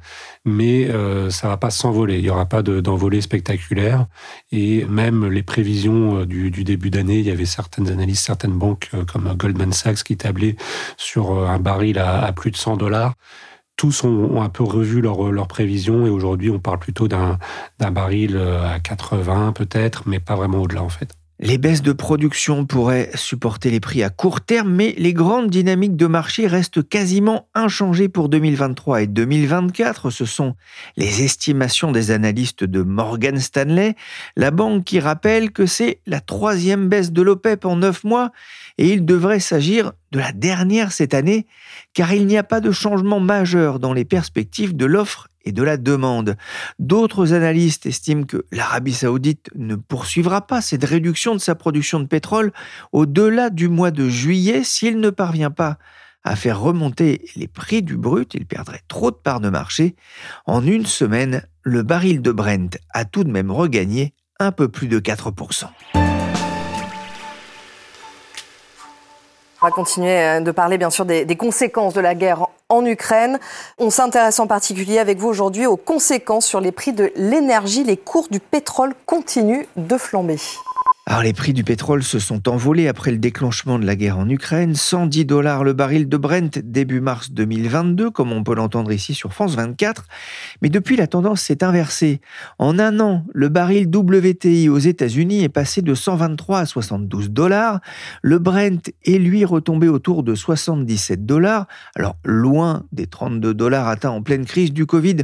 mais 0.44 0.88
euh, 0.90 1.30
ça 1.30 1.48
va 1.48 1.58
pas 1.58 1.70
s'envoler. 1.70 2.18
Il 2.18 2.24
y 2.24 2.30
aura 2.30 2.46
pas 2.46 2.62
d'envolée 2.62 3.20
spectaculaire. 3.20 4.06
Et 4.50 4.84
même 4.86 5.28
les 5.28 5.42
prévisions 5.42 6.20
euh, 6.20 6.26
du, 6.26 6.50
début 6.64 6.90
d'année, 6.90 7.18
il 7.18 7.26
y 7.26 7.30
avait 7.30 7.44
certaines 7.44 7.88
analyses, 7.88 8.20
certaines 8.20 8.58
banques 8.58 8.88
euh, 8.94 9.04
comme 9.04 9.32
Goldman 9.36 9.72
Sachs 9.72 10.02
qui 10.02 10.16
tablaient 10.16 10.56
sur 10.96 11.48
un 11.48 11.58
baril 11.58 11.98
à, 11.98 12.32
plus 12.32 12.50
de 12.50 12.56
100 12.56 12.78
dollars 12.78 13.14
tous 13.76 14.04
ont, 14.04 14.40
un 14.40 14.48
peu 14.48 14.62
revu 14.62 15.00
leurs 15.00 15.48
prévisions 15.48 16.06
et 16.06 16.10
aujourd'hui 16.10 16.50
on 16.50 16.58
parle 16.58 16.78
plutôt 16.78 17.08
d'un 17.08 17.38
baril 17.78 18.36
à 18.36 18.80
80 18.80 19.52
peut-être, 19.52 20.04
mais 20.06 20.20
pas 20.20 20.36
vraiment 20.36 20.62
au-delà 20.62 20.82
en 20.82 20.88
fait. 20.88 21.14
Les 21.44 21.58
baisses 21.58 21.82
de 21.82 21.90
production 21.90 22.66
pourraient 22.66 23.10
supporter 23.16 23.72
les 23.72 23.80
prix 23.80 24.04
à 24.04 24.10
court 24.10 24.42
terme, 24.42 24.72
mais 24.72 24.94
les 24.96 25.12
grandes 25.12 25.50
dynamiques 25.50 25.96
de 25.96 26.06
marché 26.06 26.46
restent 26.46 26.88
quasiment 26.88 27.48
inchangées 27.52 28.08
pour 28.08 28.28
2023 28.28 29.02
et 29.02 29.06
2024. 29.08 30.10
Ce 30.10 30.24
sont 30.24 30.54
les 30.96 31.24
estimations 31.24 31.90
des 31.90 32.12
analystes 32.12 32.62
de 32.62 32.82
Morgan 32.82 33.40
Stanley, 33.40 33.96
la 34.36 34.52
banque 34.52 34.84
qui 34.84 35.00
rappelle 35.00 35.50
que 35.50 35.66
c'est 35.66 35.98
la 36.06 36.20
troisième 36.20 36.88
baisse 36.88 37.10
de 37.10 37.22
l'OPEP 37.22 37.64
en 37.64 37.74
neuf 37.74 38.04
mois 38.04 38.30
et 38.78 38.92
il 38.92 39.04
devrait 39.04 39.40
s'agir 39.40 39.94
de 40.12 40.20
la 40.20 40.30
dernière 40.30 40.92
cette 40.92 41.12
année, 41.12 41.48
car 41.92 42.12
il 42.12 42.28
n'y 42.28 42.38
a 42.38 42.44
pas 42.44 42.60
de 42.60 42.70
changement 42.70 43.18
majeur 43.18 43.80
dans 43.80 43.94
les 43.94 44.04
perspectives 44.04 44.76
de 44.76 44.86
l'offre 44.86 45.26
et 45.44 45.52
de 45.52 45.62
la 45.62 45.76
demande. 45.76 46.36
D'autres 46.78 47.32
analystes 47.32 47.86
estiment 47.86 48.24
que 48.24 48.44
l'Arabie 48.52 48.94
saoudite 48.94 49.50
ne 49.54 49.74
poursuivra 49.74 50.46
pas 50.46 50.60
cette 50.60 50.84
réduction 50.84 51.34
de 51.34 51.40
sa 51.40 51.54
production 51.54 52.00
de 52.00 52.06
pétrole 52.06 52.52
au-delà 52.92 53.50
du 53.50 53.68
mois 53.68 53.90
de 53.90 54.08
juillet 54.08 54.64
s'il 54.64 55.00
ne 55.00 55.10
parvient 55.10 55.50
pas 55.50 55.78
à 56.24 56.36
faire 56.36 56.60
remonter 56.60 57.24
les 57.36 57.48
prix 57.48 57.82
du 57.82 57.96
brut, 57.96 58.34
il 58.34 58.46
perdrait 58.46 58.82
trop 58.88 59.10
de 59.10 59.16
parts 59.16 59.40
de 59.40 59.48
marché. 59.48 59.96
En 60.46 60.64
une 60.64 60.86
semaine, 60.86 61.44
le 61.62 61.82
baril 61.82 62.22
de 62.22 62.30
Brent 62.30 62.78
a 62.90 63.04
tout 63.04 63.24
de 63.24 63.30
même 63.30 63.50
regagné 63.50 64.14
un 64.38 64.52
peu 64.52 64.68
plus 64.68 64.88
de 64.88 65.00
4%. 65.00 65.66
On 69.62 69.66
va 69.66 69.70
continuer 69.70 70.18
euh, 70.18 70.40
de 70.40 70.50
parler 70.50 70.76
bien 70.76 70.90
sûr 70.90 71.04
des, 71.04 71.24
des 71.24 71.36
conséquences 71.36 71.94
de 71.94 72.00
la 72.00 72.16
guerre 72.16 72.48
en 72.68 72.84
Ukraine. 72.84 73.38
On 73.78 73.90
s'intéresse 73.90 74.40
en 74.40 74.48
particulier 74.48 74.98
avec 74.98 75.18
vous 75.18 75.28
aujourd'hui 75.28 75.66
aux 75.66 75.76
conséquences 75.76 76.46
sur 76.46 76.60
les 76.60 76.72
prix 76.72 76.92
de 76.92 77.12
l'énergie. 77.14 77.84
Les 77.84 77.96
cours 77.96 78.26
du 78.28 78.40
pétrole 78.40 78.92
continuent 79.06 79.66
de 79.76 79.96
flamber. 79.96 80.38
Alors 81.04 81.24
les 81.24 81.32
prix 81.32 81.52
du 81.52 81.64
pétrole 81.64 82.04
se 82.04 82.20
sont 82.20 82.48
envolés 82.48 82.86
après 82.86 83.10
le 83.10 83.18
déclenchement 83.18 83.80
de 83.80 83.84
la 83.84 83.96
guerre 83.96 84.18
en 84.18 84.28
Ukraine. 84.28 84.76
110 84.76 85.24
dollars 85.24 85.64
le 85.64 85.72
baril 85.72 86.08
de 86.08 86.16
Brent 86.16 86.60
début 86.62 87.00
mars 87.00 87.32
2022, 87.32 88.12
comme 88.12 88.30
on 88.30 88.44
peut 88.44 88.54
l'entendre 88.54 88.92
ici 88.92 89.12
sur 89.12 89.32
France 89.32 89.56
24. 89.56 90.04
Mais 90.62 90.68
depuis, 90.68 90.94
la 90.94 91.08
tendance 91.08 91.40
s'est 91.40 91.64
inversée. 91.64 92.20
En 92.60 92.78
un 92.78 93.00
an, 93.00 93.24
le 93.34 93.48
baril 93.48 93.88
WTI 93.92 94.68
aux 94.68 94.78
États-Unis 94.78 95.42
est 95.42 95.48
passé 95.48 95.82
de 95.82 95.92
123 95.92 96.60
à 96.60 96.66
72 96.66 97.30
dollars. 97.30 97.80
Le 98.22 98.38
Brent 98.38 98.92
est 99.04 99.18
lui 99.18 99.44
retombé 99.44 99.88
autour 99.88 100.22
de 100.22 100.36
77 100.36 101.26
dollars. 101.26 101.66
Alors 101.96 102.16
loin 102.24 102.84
des 102.92 103.08
32 103.08 103.54
dollars 103.54 103.88
atteints 103.88 104.10
en 104.10 104.22
pleine 104.22 104.44
crise 104.44 104.72
du 104.72 104.86
Covid 104.86 105.16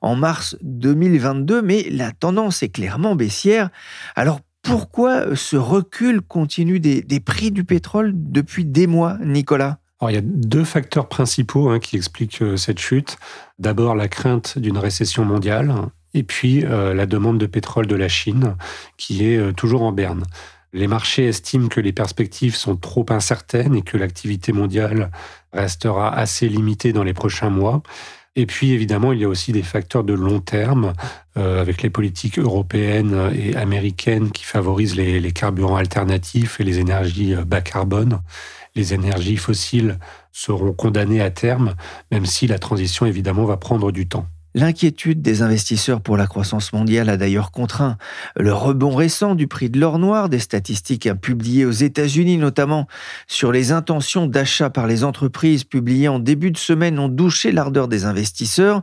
en 0.00 0.16
mars 0.16 0.56
2022, 0.62 1.60
mais 1.60 1.86
la 1.90 2.10
tendance 2.12 2.62
est 2.62 2.70
clairement 2.70 3.16
baissière. 3.16 3.68
Alors 4.14 4.40
pourquoi 4.66 5.36
ce 5.36 5.56
recul 5.56 6.20
continu 6.20 6.80
des, 6.80 7.20
prix 7.20 7.50
du 7.50 7.64
pétrole 7.64 8.12
depuis 8.14 8.64
des 8.64 8.86
mois, 8.86 9.16
Nicolas? 9.24 9.78
Il 10.08 10.14
y 10.14 10.18
a 10.18 10.22
deux 10.22 10.64
facteurs 10.64 11.08
principaux 11.08 11.70
hein, 11.70 11.78
qui 11.78 11.96
expliquent 11.96 12.42
euh, 12.42 12.58
cette 12.58 12.78
chute. 12.78 13.16
D'abord, 13.58 13.94
la 13.94 14.08
crainte 14.08 14.58
d'une 14.58 14.76
récession 14.76 15.24
mondiale, 15.24 15.74
et 16.12 16.22
puis 16.22 16.66
euh, 16.66 16.92
la 16.92 17.06
demande 17.06 17.38
de 17.38 17.46
pétrole 17.46 17.86
de 17.86 17.96
la 17.96 18.08
Chine, 18.08 18.56
qui 18.98 19.26
est 19.26 19.38
euh, 19.38 19.52
toujours 19.52 19.82
en 19.82 19.92
berne. 19.92 20.24
Les 20.74 20.86
marchés 20.86 21.26
estiment 21.26 21.68
que 21.68 21.80
les 21.80 21.92
perspectives 21.92 22.54
sont 22.54 22.76
trop 22.76 23.06
incertaines 23.08 23.74
et 23.74 23.82
que 23.82 23.96
l'activité 23.96 24.52
mondiale 24.52 25.10
restera 25.54 26.14
assez 26.14 26.48
limitée 26.48 26.92
dans 26.92 27.04
les 27.04 27.14
prochains 27.14 27.48
mois. 27.48 27.82
Et 28.38 28.44
puis 28.44 28.72
évidemment, 28.72 29.12
il 29.12 29.20
y 29.20 29.24
a 29.24 29.28
aussi 29.28 29.50
des 29.52 29.62
facteurs 29.62 30.04
de 30.04 30.12
long 30.12 30.40
terme 30.40 30.92
euh, 31.38 31.60
avec 31.60 31.82
les 31.82 31.88
politiques 31.88 32.38
européennes 32.38 33.32
et 33.34 33.56
américaines 33.56 34.30
qui 34.30 34.44
favorisent 34.44 34.94
les, 34.94 35.32
carburants 35.32 35.76
alternatifs 35.76 36.60
et 36.60 36.64
les 36.64 36.78
énergies 36.78 37.34
euh, 37.34 37.44
bas 37.44 37.62
carbone. 37.62 38.20
Les 38.74 38.92
énergies 38.92 39.38
fossiles 39.38 39.98
seront 40.32 40.74
condamnées 40.74 41.22
à 41.22 41.30
terme, 41.30 41.74
même 42.12 42.26
si 42.26 42.46
la 42.46 42.58
transition 42.58 43.06
évidemment 43.06 43.46
va 43.46 43.56
prendre 43.56 43.90
du 43.90 44.06
temps. 44.06 44.26
L'inquiétude 44.56 45.20
des 45.20 45.42
investisseurs 45.42 46.00
pour 46.00 46.16
la 46.16 46.26
croissance 46.26 46.72
mondiale 46.72 47.10
a 47.10 47.18
d'ailleurs 47.18 47.50
contraint 47.50 47.98
le 48.38 48.54
rebond 48.54 48.94
récent 48.94 49.34
du 49.34 49.48
prix 49.48 49.68
de 49.68 49.78
l'or 49.78 49.98
noir, 49.98 50.30
des 50.30 50.38
statistiques 50.38 51.12
publiées 51.20 51.66
aux 51.66 51.72
États-Unis 51.72 52.38
notamment 52.38 52.86
sur 53.26 53.52
les 53.52 53.70
intentions 53.70 54.26
d'achat 54.26 54.70
par 54.70 54.86
les 54.86 55.04
entreprises 55.04 55.64
publiées 55.64 56.08
en 56.08 56.18
début 56.20 56.52
de 56.52 56.56
semaine 56.56 56.98
ont 56.98 57.10
douché 57.10 57.52
l'ardeur 57.52 57.86
des 57.86 58.06
investisseurs. 58.06 58.80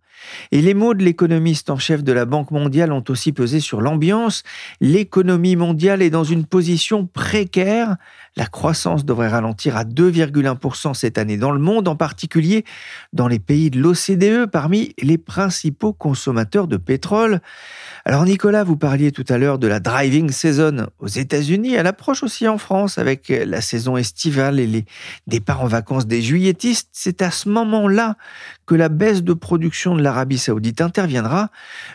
Et 0.52 0.62
les 0.62 0.76
mots 0.76 0.94
de 0.94 1.04
l'économiste 1.04 1.72
en 1.72 1.80
chef 1.80 2.04
de 2.04 2.14
la 2.14 2.26
Banque 2.26 2.52
mondiale 2.52 2.92
ont 2.92 3.04
aussi 3.10 3.32
pesé 3.32 3.60
sur 3.60 3.82
l'ambiance. 3.82 4.44
L'économie 4.80 5.56
mondiale 5.56 6.04
est 6.04 6.12
dans 6.12 6.24
une 6.24 6.46
position 6.46 7.08
précaire 7.08 7.96
la 8.36 8.46
croissance 8.48 9.06
devrait 9.06 9.28
ralentir 9.28 9.78
à 9.78 9.84
2,1% 9.84 10.94
cette 10.94 11.18
année 11.18 11.38
dans 11.38 11.52
le 11.52 11.60
monde, 11.60 11.88
en 11.88 11.96
particulier 11.96 12.66
dans 13.14 13.28
les 13.28 13.40
pays 13.40 13.70
de 13.70 13.80
l'OCDE, 13.80 14.50
parmi 14.50 14.94
les 15.02 15.18
principaux 15.18 15.94
consommateurs 15.94 16.68
de 16.68 16.78
pétrole. 16.78 17.42
Alors 18.06 18.26
Nicolas, 18.26 18.64
vous 18.64 18.78
parliez 18.78 19.12
tout 19.12 19.26
à 19.30 19.38
l'heure 19.38 19.60
de 19.60 19.68
la 19.68 19.80
driving 19.80 20.32
season 20.32 20.88
aux 21.00 21.08
États-Unis, 21.08 21.74
elle 21.74 21.88
approche 21.88 22.24
aussi 22.24 22.48
en 22.48 22.58
France 22.58 22.98
avec 22.98 23.30
la 23.30 23.62
saison 23.62 23.98
estivale 23.98 24.60
et 24.60 24.68
les 24.68 24.86
départs 25.28 25.62
en 25.62 25.68
vacances 25.68 26.08
des 26.08 26.22
juilletistes. 26.22 26.90
C'est 26.92 27.22
à 27.22 27.32
ce 27.32 27.50
moment-là 27.50 28.18
que 28.66 28.76
la 28.76 28.90
baisse 28.90 29.24
de 29.24 29.34
production 29.34 29.96
de 29.96 30.02
l'Arabie 30.02 30.38
saoudite 30.38 30.82
interviendra. 30.82 31.50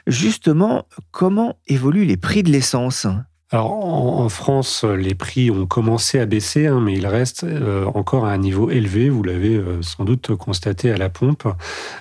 Justement, 0.06 0.86
comment 1.10 1.58
évoluent 1.66 2.04
les 2.04 2.16
prix 2.16 2.42
de 2.42 2.50
l'essence? 2.50 3.06
Alors 3.50 3.70
en, 3.72 4.28
France, 4.28 4.84
les 4.84 5.14
prix 5.14 5.50
ont 5.50 5.64
commencé 5.64 6.20
à 6.20 6.26
baisser, 6.26 6.66
hein, 6.66 6.80
mais 6.80 6.92
ils 6.92 7.06
restent 7.06 7.44
euh, 7.44 7.86
encore 7.94 8.26
à 8.26 8.32
un 8.32 8.36
niveau 8.36 8.68
élevé. 8.68 9.08
Vous 9.08 9.22
l'avez 9.22 9.54
euh, 9.54 9.80
sans 9.80 10.04
doute 10.04 10.34
constaté 10.36 10.90
à 10.92 10.98
la 10.98 11.08
pompe. 11.08 11.48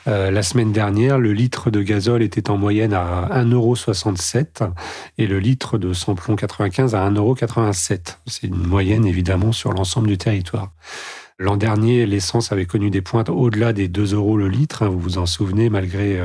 Euh, 0.10 0.30
la 0.30 0.44
semaine 0.44 0.74
dernière, 0.74 1.18
le 1.18 1.32
litre 1.32 1.72
de 1.72 1.82
gazole 1.82 2.22
était 2.22 2.50
en 2.50 2.58
moyenne 2.58 2.94
à 2.94 3.30
1,67€ 3.32 4.70
et 5.18 5.26
le 5.26 5.40
litre 5.40 5.78
de 5.78 5.94
samplon 5.94 6.36
95 6.36 6.96
à 6.96 7.10
1,87€. 7.10 8.18
C'est 8.26 8.48
une 8.48 8.68
moyenne 8.68 9.06
évidemment 9.06 9.54
sur 9.54 9.72
l'ensemble 9.72 10.08
du 10.08 10.18
territoire. 10.18 10.74
L'an 11.40 11.58
dernier, 11.58 12.06
l'essence 12.06 12.52
avait 12.52 12.66
connu 12.66 12.90
des 12.90 13.02
pointes 13.02 13.30
au-delà 13.30 13.74
des 13.74 13.88
2 13.88 14.16
euros 14.16 14.38
le 14.38 14.50
litre. 14.50 14.84
Hein, 14.84 14.90
vous 14.90 15.00
vous 15.00 15.18
en 15.18 15.26
souvenez, 15.26 15.70
malgré 15.70 16.20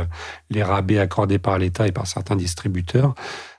les 0.50 0.62
rabais 0.62 0.98
accordés 0.98 1.38
par 1.38 1.58
l'État 1.58 1.86
et 1.86 1.92
par 1.92 2.06
certains 2.06 2.36
distributeurs 2.36 3.14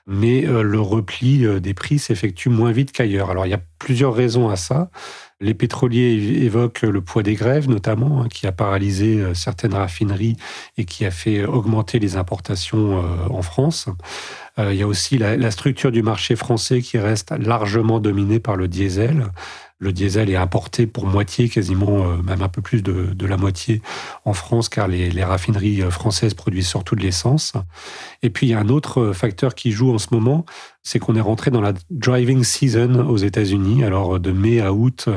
mais 0.06 0.46
euh, 0.46 0.62
le 0.62 0.80
repli 0.80 1.46
euh, 1.46 1.60
des 1.60 1.72
prix 1.72 1.98
s'effectue 1.98 2.50
moins 2.50 2.72
vite 2.72 2.92
qu'ailleurs. 2.92 3.30
Alors 3.30 3.46
il 3.46 3.50
y 3.50 3.54
a 3.54 3.60
plusieurs 3.78 4.14
raisons 4.14 4.48
à 4.48 4.56
ça. 4.56 4.90
Les 5.40 5.54
pétroliers 5.54 6.42
évoquent 6.44 6.82
le 6.82 7.00
poids 7.00 7.22
des 7.22 7.34
grèves, 7.34 7.68
notamment, 7.68 8.22
hein, 8.22 8.28
qui 8.28 8.46
a 8.46 8.52
paralysé 8.52 9.20
euh, 9.20 9.34
certaines 9.34 9.74
raffineries 9.74 10.36
et 10.76 10.84
qui 10.84 11.06
a 11.06 11.10
fait 11.10 11.44
augmenter 11.44 11.98
les 11.98 12.16
importations 12.16 13.02
en 13.30 13.42
France. 13.42 13.88
Il 14.58 14.74
y 14.74 14.82
a 14.82 14.86
aussi 14.86 15.18
la, 15.18 15.50
structure 15.50 15.90
du 15.90 16.02
marché 16.02 16.36
français 16.36 16.80
qui 16.80 16.96
reste 16.98 17.32
largement 17.36 17.98
dominée 17.98 18.38
par 18.38 18.54
le 18.54 18.68
diesel. 18.68 19.26
Le 19.80 19.92
diesel 19.92 20.30
est 20.30 20.36
importé 20.36 20.86
pour 20.86 21.04
moitié, 21.04 21.48
quasiment 21.48 22.06
euh, 22.06 22.22
même 22.22 22.42
un 22.42 22.48
peu 22.48 22.62
plus 22.62 22.82
de, 22.82 23.26
la 23.26 23.36
moitié 23.36 23.82
en 24.24 24.32
France, 24.32 24.68
car 24.68 24.86
les, 24.86 25.24
raffineries 25.24 25.82
euh, 25.82 25.90
françaises 25.90 26.32
produisent 26.32 26.68
surtout 26.68 26.94
de 26.94 27.00
l'essence. 27.00 27.54
Et 28.22 28.30
puis 28.30 28.46
il 28.46 28.50
y 28.50 28.54
a 28.54 28.60
un 28.60 28.68
autre 28.68 29.00
euh, 29.00 29.12
facteur 29.12 29.56
qui 29.56 29.72
joue 29.72 29.92
en 29.92 29.98
ce 29.98 30.08
moment, 30.12 30.46
c'est 30.82 31.00
qu'on 31.00 31.16
est 31.16 31.20
rentré 31.20 31.50
dans 31.50 31.60
la 31.60 31.72
driving 31.90 32.44
season 32.44 33.04
aux 33.08 33.16
États-Unis. 33.16 33.82
Alors 33.82 34.20
de 34.20 34.30
mai 34.30 34.60
à 34.60 34.72
août, 34.72 35.08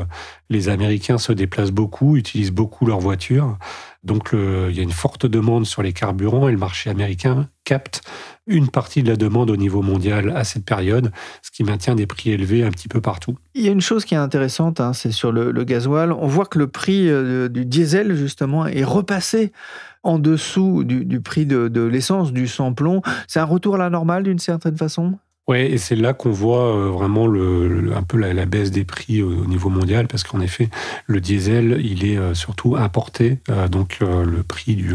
les 0.50 0.68
Américains 0.68 1.18
se 1.18 1.32
déplacent 1.32 1.70
beaucoup, 1.70 2.16
utilisent 2.16 2.52
beaucoup 2.52 2.84
leurs 2.84 3.00
voitures. 3.00 3.58
Donc 4.02 4.30
il 4.32 4.74
y 4.74 4.80
a 4.80 4.82
une 4.82 4.90
forte 4.90 5.26
demande 5.26 5.66
sur 5.66 5.82
les 5.82 5.92
carburants 5.92 6.48
et 6.48 6.52
le 6.52 6.58
marché 6.58 6.88
américain 6.88 7.48
capte 7.68 8.00
une 8.46 8.68
partie 8.68 9.02
de 9.02 9.10
la 9.10 9.16
demande 9.16 9.50
au 9.50 9.56
niveau 9.56 9.82
mondial 9.82 10.32
à 10.34 10.42
cette 10.42 10.64
période, 10.64 11.12
ce 11.42 11.50
qui 11.50 11.64
maintient 11.64 11.94
des 11.94 12.06
prix 12.06 12.30
élevés 12.30 12.64
un 12.64 12.70
petit 12.70 12.88
peu 12.88 13.02
partout. 13.02 13.36
Il 13.54 13.62
y 13.62 13.68
a 13.68 13.72
une 13.72 13.82
chose 13.82 14.06
qui 14.06 14.14
est 14.14 14.18
intéressante, 14.18 14.80
hein, 14.80 14.94
c'est 14.94 15.12
sur 15.12 15.32
le, 15.32 15.52
gasoil. 15.64 16.12
On 16.12 16.26
voit 16.26 16.46
que 16.46 16.58
le 16.58 16.66
prix 16.66 17.10
euh, 17.10 17.48
du 17.48 17.66
diesel, 17.66 18.16
justement, 18.16 18.66
est 18.66 18.84
repassé 18.84 19.52
en 20.02 20.18
dessous 20.18 20.82
du, 20.84 21.20
prix 21.20 21.44
de, 21.44 21.68
de 21.68 21.82
l'essence, 21.82 22.32
du 22.32 22.48
sans-plomb. 22.48 23.02
C'est 23.26 23.40
un 23.40 23.44
retour 23.44 23.74
à 23.74 23.78
la 23.78 23.90
normale 23.90 24.22
d'une 24.22 24.38
certaine 24.38 24.78
façon? 24.78 25.18
Oui, 25.48 25.60
et 25.60 25.78
c'est 25.78 25.96
là 25.96 26.12
qu'on 26.12 26.30
voit 26.30 26.76
euh, 26.76 26.90
vraiment 26.90 27.26
le, 27.26 27.90
un 27.96 28.02
peu 28.02 28.18
la, 28.18 28.44
baisse 28.44 28.70
des 28.70 28.84
prix 28.84 29.22
au, 29.22 29.46
niveau 29.46 29.70
mondial, 29.70 30.06
parce 30.06 30.22
qu'en 30.22 30.40
effet, 30.40 30.68
le 31.06 31.22
diesel, 31.22 31.80
il 31.82 32.04
est 32.04 32.18
euh, 32.18 32.34
surtout 32.34 32.76
importé, 32.76 33.38
euh, 33.48 33.66
donc 33.66 34.00
le 34.00 34.42
prix 34.42 34.76
du, 34.76 34.94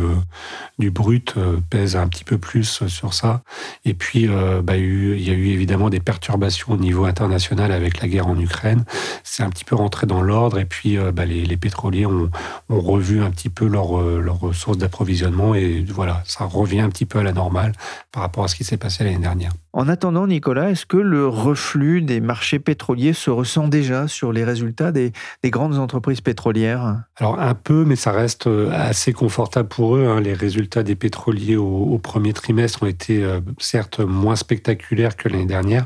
du 0.78 0.92
brut 0.92 1.34
pèse 1.72 1.96
un 1.96 2.08
petit 2.08 2.24
peu 2.24 2.38
plus 2.38 2.86
sur 2.88 3.16
ça. 3.16 3.42
Et 3.84 3.96
puis, 3.96 4.28
bah, 4.64 4.78
il 4.78 5.22
y 5.22 5.32
a 5.32 5.34
eu 5.34 5.48
évidemment 5.48 5.90
des 5.90 6.00
perturbations 6.00 6.74
au 6.74 6.78
niveau 6.78 7.06
international 7.06 7.72
avec 7.72 8.00
la 8.00 8.08
guerre 8.08 8.28
en 8.28 8.38
Ukraine. 8.40 8.84
C'est 9.24 9.42
un 9.42 9.50
petit 9.50 9.66
peu 9.66 9.76
rentré 9.76 10.06
dans 10.06 10.22
l'ordre, 10.22 10.60
et 10.60 10.66
puis 10.66 10.98
bah, 11.14 11.26
les, 11.26 11.46
les, 11.46 11.58
pétroliers 11.58 12.06
ont, 12.06 12.30
ont, 12.70 12.80
revu 12.80 13.24
un 13.24 13.32
petit 13.32 13.50
peu 13.50 13.68
leurs 13.68 14.02
leur 14.02 14.40
ressources 14.40 14.78
d'approvisionnement, 14.78 15.56
et 15.56 15.84
voilà, 15.90 16.22
ça 16.26 16.46
revient 16.46 16.82
un 16.82 16.90
petit 16.90 17.06
peu 17.06 17.20
à 17.20 17.24
la 17.24 17.34
normale 17.34 17.72
par 18.12 18.22
rapport 18.22 18.44
à 18.44 18.48
ce 18.48 18.56
qui 18.56 18.64
s'est 18.64 18.78
passé 18.78 19.04
l'année 19.04 19.18
dernière. 19.18 19.52
En 19.76 19.88
attendant, 19.88 20.28
Nicolas, 20.28 20.43
est-ce 20.48 20.86
que 20.86 20.98
le 20.98 21.28
reflux 21.28 22.02
des 22.02 22.20
marchés 22.20 22.60
pétroliers 22.60 23.14
se 23.14 23.30
ressent 23.30 23.68
déjà 23.68 24.08
sur 24.08 24.32
les 24.32 24.44
résultats 24.44 24.92
des, 24.92 25.12
grandes 25.46 25.78
entreprises 25.78 26.22
pétrolières? 26.22 27.04
Alors 27.18 27.40
un 27.40 27.54
peu, 27.54 27.86
mais 27.86 27.96
ça 27.96 28.12
reste 28.12 28.48
euh, 28.48 28.70
assez 28.72 29.14
confortable 29.14 29.70
pour 29.70 29.96
eux. 29.96 30.06
Hein. 30.06 30.22
Les 30.22 30.34
résultats 30.34 30.84
des 30.84 30.96
pétroliers 30.96 31.56
au, 31.56 31.98
premier 31.98 32.34
trimestre 32.34 32.84
ont 32.84 32.88
été 32.88 33.24
euh, 33.24 33.40
certes 33.60 34.00
moins 34.00 34.36
spectaculaires 34.36 35.16
que 35.16 35.30
l'année 35.30 35.46
dernière, 35.46 35.86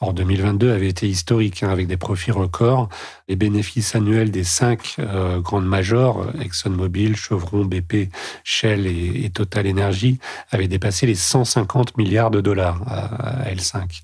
Or, 0.00 0.12
2022 0.12 0.72
avait 0.72 0.88
été 0.88 1.08
historique, 1.08 1.62
hein, 1.62 1.70
avec 1.70 1.86
des 1.86 1.96
profits 1.96 2.30
records. 2.30 2.90
Les 3.28 3.36
bénéfices 3.36 3.94
annuels 3.94 4.30
des 4.30 4.44
cinq 4.44 4.96
euh, 4.98 5.40
grandes 5.40 5.66
majors, 5.66 6.26
ExxonMobil, 6.38 7.16
Chevron, 7.16 7.64
BP, 7.64 8.10
Shell 8.44 8.86
et, 8.86 9.30
Total 9.30 9.66
Energy, 9.66 10.18
avaient 10.50 10.68
dépassé 10.68 11.06
les 11.06 11.14
150 11.14 11.96
milliards 11.96 12.30
de 12.30 12.42
dollars 12.42 12.82
à, 12.86 13.50
L5. 13.50 14.02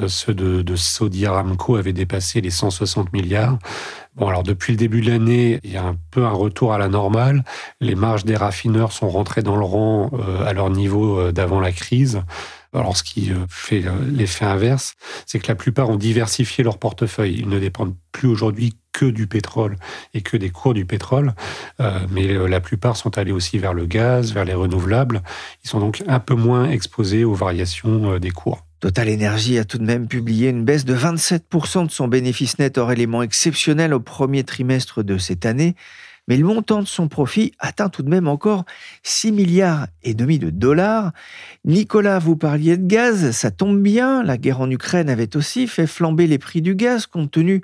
Euh, 0.00 0.06
ceux 0.06 0.32
de, 0.32 0.76
Saudi 0.76 1.26
Aramco 1.26 1.74
avaient 1.74 1.92
dépassé 1.92 2.40
les 2.40 2.50
160 2.50 3.12
milliards. 3.12 3.58
Bon, 4.14 4.28
alors 4.28 4.44
depuis 4.44 4.74
le 4.74 4.76
début 4.76 5.00
de 5.00 5.10
l'année, 5.10 5.58
il 5.64 5.72
y 5.72 5.76
a 5.76 5.82
un 5.82 5.96
peu 6.12 6.24
un 6.24 6.30
retour 6.30 6.72
à 6.72 6.78
la 6.78 6.86
normale. 6.86 7.44
Les 7.80 7.96
marges 7.96 8.24
des 8.24 8.36
raffineurs 8.36 8.92
sont 8.92 9.08
rentrées 9.08 9.42
dans 9.42 9.56
le 9.56 9.64
rang 9.64 10.08
euh, 10.12 10.46
à 10.46 10.52
leur 10.52 10.70
niveau 10.70 11.32
d'avant 11.32 11.58
la 11.58 11.72
crise. 11.72 12.22
Alors, 12.72 12.96
ce 12.96 13.02
qui 13.02 13.32
euh, 13.32 13.46
fait 13.48 13.86
euh, 13.86 13.92
l'effet 14.10 14.44
inverse, 14.44 14.94
c'est 15.26 15.38
que 15.38 15.48
la 15.48 15.54
plupart 15.54 15.88
ont 15.88 15.96
diversifié 15.96 16.64
leur 16.64 16.78
portefeuille. 16.78 17.36
Ils 17.38 17.48
ne 17.48 17.58
dépendent 17.58 17.94
plus 18.12 18.28
aujourd'hui 18.28 18.74
que 18.92 19.06
du 19.06 19.26
pétrole 19.26 19.76
et 20.14 20.22
que 20.22 20.36
des 20.36 20.50
cours 20.50 20.74
du 20.74 20.86
pétrole, 20.86 21.34
euh, 21.80 22.00
mais 22.10 22.26
la 22.26 22.60
plupart 22.60 22.96
sont 22.96 23.18
allés 23.18 23.32
aussi 23.32 23.58
vers 23.58 23.74
le 23.74 23.84
gaz, 23.84 24.32
vers 24.32 24.46
les 24.46 24.54
renouvelables. 24.54 25.22
Ils 25.64 25.68
sont 25.68 25.80
donc 25.80 26.02
un 26.06 26.18
peu 26.18 26.34
moins 26.34 26.70
exposés 26.70 27.24
aux 27.24 27.34
variations 27.34 28.18
des 28.18 28.30
cours. 28.30 28.64
Total 28.80 29.08
Energy 29.12 29.58
a 29.58 29.64
tout 29.64 29.78
de 29.78 29.84
même 29.84 30.08
publié 30.08 30.48
une 30.48 30.64
baisse 30.64 30.86
de 30.86 30.94
27% 30.94 31.86
de 31.86 31.90
son 31.90 32.08
bénéfice 32.08 32.58
net 32.58 32.78
hors 32.78 32.92
élément 32.92 33.22
exceptionnel 33.22 33.92
au 33.92 34.00
premier 34.00 34.44
trimestre 34.44 35.02
de 35.02 35.18
cette 35.18 35.44
année 35.44 35.76
mais 36.28 36.36
le 36.36 36.44
montant 36.44 36.82
de 36.82 36.86
son 36.86 37.08
profit 37.08 37.52
atteint 37.58 37.88
tout 37.88 38.02
de 38.02 38.08
même 38.08 38.28
encore 38.28 38.64
6 39.02 39.32
milliards 39.32 39.86
et 40.02 40.14
demi 40.14 40.38
de 40.38 40.50
dollars. 40.50 41.12
Nicolas, 41.64 42.18
vous 42.18 42.36
parliez 42.36 42.76
de 42.76 42.86
gaz, 42.86 43.30
ça 43.30 43.50
tombe 43.50 43.80
bien, 43.80 44.22
la 44.22 44.36
guerre 44.36 44.60
en 44.60 44.70
Ukraine 44.70 45.08
avait 45.08 45.36
aussi 45.36 45.66
fait 45.66 45.86
flamber 45.86 46.26
les 46.26 46.38
prix 46.38 46.62
du 46.62 46.74
gaz 46.74 47.06
compte 47.06 47.30
tenu 47.30 47.62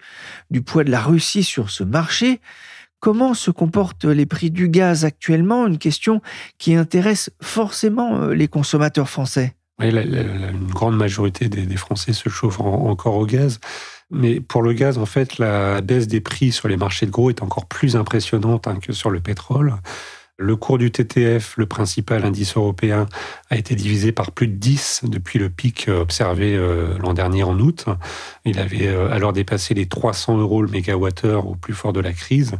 du 0.50 0.62
poids 0.62 0.84
de 0.84 0.90
la 0.90 1.00
Russie 1.00 1.44
sur 1.44 1.70
ce 1.70 1.84
marché. 1.84 2.40
Comment 3.00 3.34
se 3.34 3.50
comportent 3.50 4.04
les 4.04 4.26
prix 4.26 4.52
du 4.52 4.68
gaz 4.68 5.04
actuellement? 5.04 5.66
Une 5.66 5.78
question 5.78 6.22
qui 6.58 6.76
intéresse 6.76 7.30
forcément 7.40 8.22
euh, 8.22 8.32
les 8.32 8.46
consommateurs 8.46 9.08
français. 9.08 9.56
Oui, 9.80 9.88
une 9.88 10.68
grande 10.68 10.96
majorité 10.96 11.48
des, 11.48 11.76
Français 11.76 12.12
se 12.12 12.28
chauffent 12.28 12.60
encore 12.60 13.16
au 13.16 13.26
gaz. 13.26 13.58
Mais 14.12 14.40
pour 14.40 14.62
le 14.62 14.74
gaz, 14.74 14.98
en 14.98 15.06
fait, 15.06 15.38
la 15.38 15.80
baisse 15.80 16.06
des 16.06 16.20
prix 16.20 16.52
sur 16.52 16.68
les 16.68 16.76
marchés 16.76 17.06
de 17.06 17.10
gros 17.10 17.30
est 17.30 17.42
encore 17.42 17.66
plus 17.66 17.96
impressionnante 17.96 18.68
hein, 18.68 18.76
que 18.80 18.92
sur 18.92 19.08
le 19.08 19.20
pétrole. 19.20 19.74
Le 20.38 20.56
cours 20.56 20.76
du 20.76 20.90
TTF, 20.90 21.56
le 21.56 21.66
principal 21.66 22.24
indice 22.24 22.56
européen, 22.56 23.06
a 23.48 23.56
été 23.56 23.74
divisé 23.74 24.12
par 24.12 24.32
plus 24.32 24.48
de 24.48 24.56
10 24.56 25.02
depuis 25.04 25.38
le 25.38 25.48
pic 25.48 25.88
observé 25.88 26.54
euh, 26.54 26.98
l'an 26.98 27.14
dernier 27.14 27.42
en 27.42 27.58
août. 27.58 27.86
Il 28.44 28.58
avait 28.58 28.88
euh, 28.88 29.10
alors 29.10 29.32
dépassé 29.32 29.72
les 29.72 29.86
300 29.86 30.38
euros 30.38 30.60
le 30.60 30.68
mégawattheure 30.68 31.46
au 31.46 31.54
plus 31.54 31.74
fort 31.74 31.92
de 31.92 32.00
la 32.00 32.12
crise. 32.12 32.52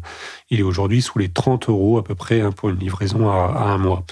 Il 0.49 0.61
est 0.61 0.63
aujourd'hui 0.63 1.03
sous 1.03 1.19
les 1.19 1.29
30 1.29 1.69
euros 1.69 1.99
à 1.99 2.05
peu 2.05 2.15
près 2.15 2.41
hein, 2.41 2.53
pour 2.53 2.71
une 2.71 2.79
livraison 2.79 3.29
à 3.31 3.65
un 3.67 3.79
mois. 3.79 4.05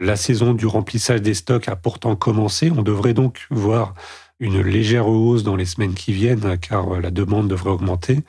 La 0.00 0.14
saison 0.14 0.54
du 0.54 0.66
remplissage 0.66 1.20
des 1.20 1.34
stocks 1.34 1.68
a 1.68 1.74
pourtant 1.74 2.14
commencé. 2.14 2.70
On 2.70 2.82
devrait 2.82 3.14
donc 3.14 3.46
voir 3.50 3.94
une 4.40 4.60
légère 4.60 5.08
hausse 5.08 5.42
dans 5.42 5.56
les 5.56 5.64
semaines 5.64 5.94
qui 5.94 6.12
viennent, 6.12 6.58
car 6.58 7.00
la 7.00 7.10
demande 7.10 7.48
devrait 7.48 7.70
augmenter. 7.70 8.20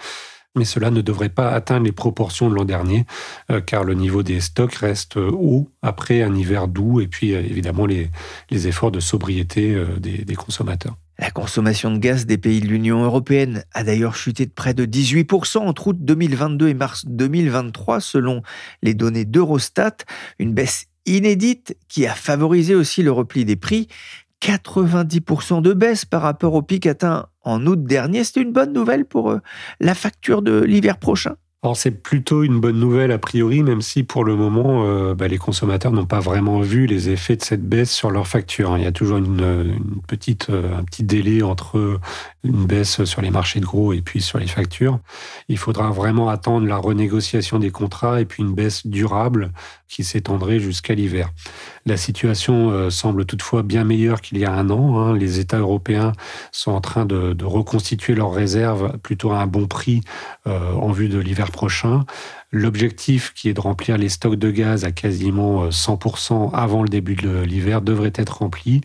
Mais 0.56 0.66
cela 0.66 0.90
ne 0.90 1.02
devrait 1.02 1.30
pas 1.30 1.52
atteindre 1.52 1.86
les 1.86 1.92
proportions 1.92 2.50
de 2.50 2.56
l'an 2.56 2.66
dernier, 2.66 3.06
euh, 3.52 3.62
car 3.62 3.84
le 3.84 3.94
niveau 3.94 4.24
des 4.24 4.42
stocks 4.42 4.74
reste 4.76 5.18
haut 5.18 5.70
après 5.84 6.24
un 6.24 6.36
hiver 6.36 6.68
doux 6.68 7.02
et 7.02 7.08
puis 7.08 7.36
euh, 7.36 7.40
évidemment 7.40 7.86
les, 7.86 8.10
efforts 8.52 8.92
de 8.92 9.00
sobriété 9.00 9.76
euh, 9.76 10.00
des, 10.00 10.26
des 10.26 10.36
consommateurs. 10.36 10.98
La 11.20 11.30
consommation 11.32 11.92
de 11.92 11.98
gaz 11.98 12.26
des 12.26 12.38
pays 12.38 12.62
de 12.62 12.68
l'Union 12.68 13.04
européenne 13.04 13.64
a 13.74 13.84
d'ailleurs 13.84 14.16
chuté 14.16 14.46
de 14.46 14.52
près 14.52 14.74
de 14.74 14.86
18% 14.86 15.60
entre 15.60 15.88
août 15.88 15.98
2022 16.00 16.70
et 16.70 16.74
mars 16.74 17.06
2023 17.06 18.00
selon 18.00 18.42
les 18.82 18.94
données 18.96 19.26
d'Eurostat, 19.26 19.98
une 20.40 20.54
baisse 20.54 20.88
inédite 21.06 21.78
qui 21.90 22.08
a 22.08 22.14
favorisé 22.14 22.74
aussi 22.74 23.04
le 23.04 23.12
repli 23.12 23.46
des 23.46 23.56
prix 23.56 23.88
90% 24.42 25.62
de 25.62 25.74
baisse 25.74 26.06
par 26.06 26.22
rapport 26.22 26.54
au 26.54 26.62
pic 26.62 26.86
atteint 26.86 27.28
en 27.44 27.66
août 27.66 27.84
dernier. 27.84 28.24
C'est 28.24 28.40
une 28.42 28.54
bonne 28.54 28.74
nouvelle 28.74 29.06
pour 29.06 29.32
euh, 29.32 29.42
la 29.80 29.96
facture 29.96 30.42
de 30.42 30.62
l'hiver 30.62 30.98
prochain 30.98 31.36
alors 31.62 31.76
c'est 31.76 31.92
plutôt 31.92 32.44
une 32.44 32.62
bonne 32.62 32.80
nouvelle 32.80 33.12
a 33.12 33.18
priori, 33.18 33.64
même 33.64 33.82
si 33.82 34.04
pour 34.04 34.24
le 34.24 34.38
moment 34.38 34.86
euh, 34.86 35.14
bah, 35.14 35.28
les 35.28 35.38
consommateurs 35.38 35.92
n'ont 35.92 36.06
pas 36.06 36.22
vraiment 36.22 36.62
vu 36.62 36.86
les 36.86 37.10
effets 37.10 37.36
de 37.36 37.44
cette 37.44 37.68
baisse 37.68 37.92
sur 37.92 38.12
leur 38.12 38.28
facture. 38.28 38.78
Il 38.78 38.84
y 38.86 38.88
a 38.88 38.94
toujours 38.94 39.18
une, 39.18 39.78
petite, 40.08 40.50
euh, 40.52 40.78
un 40.78 40.86
petit 40.86 41.04
délai 41.04 41.42
entre 41.42 42.00
une 42.46 42.66
baisse 42.66 43.04
sur 43.04 43.22
les 43.22 43.30
marchés 43.30 43.60
de 43.60 43.66
gros 43.66 43.92
et 43.92 44.00
puis 44.00 44.22
sur 44.22 44.40
les 44.40 44.48
factures. 44.48 45.00
Il 45.50 45.58
faudra 45.58 45.92
vraiment 45.92 46.30
attendre 46.30 46.66
la 46.66 46.78
renégociation 46.78 47.60
des 47.60 47.72
contrats 47.72 48.22
et 48.22 48.26
puis 48.26 48.42
une 48.42 48.54
baisse 48.54 48.88
durable 48.88 49.52
qui 49.90 50.06
s'étendrait 50.06 50.60
jusqu'à 50.60 50.94
l'hiver. 50.94 51.30
La 51.86 51.98
situation 51.98 52.70
euh, 52.70 52.90
semble 52.90 53.26
toutefois 53.26 53.64
bien 53.64 53.84
meilleure 53.84 54.22
qu'il 54.22 54.38
y 54.38 54.46
a 54.46 54.54
un 54.54 54.70
an. 54.70 54.98
Hein. 54.98 55.18
Les 55.18 55.40
États 55.40 55.60
européens 55.60 56.14
sont 56.54 56.72
en 56.72 56.80
train 56.80 57.06
de, 57.06 57.36
reconstituer 57.44 58.16
leurs 58.16 58.32
réserves 58.32 58.98
plutôt 59.00 59.32
à 59.32 59.40
un 59.40 59.48
bon 59.48 59.66
prix 59.66 60.02
en 60.46 60.92
vue 60.92 61.10
de 61.10 61.18
l'hiver 61.18 61.49
prochain. 61.50 62.06
L'objectif 62.52 63.34
qui 63.34 63.50
est 63.50 63.54
de 63.54 63.62
remplir 63.62 63.98
les 63.98 64.10
stocks 64.10 64.36
de 64.36 64.52
gaz 64.52 64.86
à 64.86 64.92
quasiment 64.92 65.70
100% 65.70 66.34
euh, 66.34 66.56
avant 66.56 66.84
le 66.84 66.90
début 66.90 67.16
de 67.16 67.42
l'hiver 67.42 67.82
devrait 67.82 68.14
être 68.16 68.40
rempli. 68.40 68.82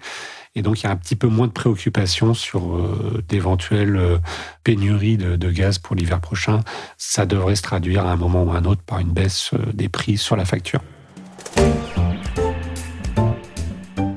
Et 0.57 0.63
donc, 0.63 0.81
il 0.81 0.85
y 0.85 0.87
a 0.87 0.91
un 0.91 0.97
petit 0.97 1.17
peu 1.17 1.27
moins 1.27 1.49
de 1.49 1.53
préoccupation 1.53 2.33
sur 2.33 2.77
euh, 2.77 3.23
d'éventuelles 3.29 3.97
euh, 3.97 4.19
pénuries 4.63 5.17
de, 5.17 5.37
de, 5.37 5.51
gaz 5.51 5.79
pour 5.79 5.97
l'hiver 5.97 6.21
prochain. 6.21 6.61
Ça 6.97 7.27
devrait 7.27 7.57
se 7.57 7.63
traduire 7.63 8.07
à 8.07 8.13
un 8.13 8.17
moment 8.17 8.45
ou 8.45 8.53
à 8.53 8.59
un 8.59 8.65
autre 8.65 8.83
par 8.83 9.01
une 9.01 9.13
baisse 9.13 9.51
des 9.73 9.89
prix 9.89 10.17
sur 10.17 10.37
la 10.37 10.45
facture. 10.45 10.81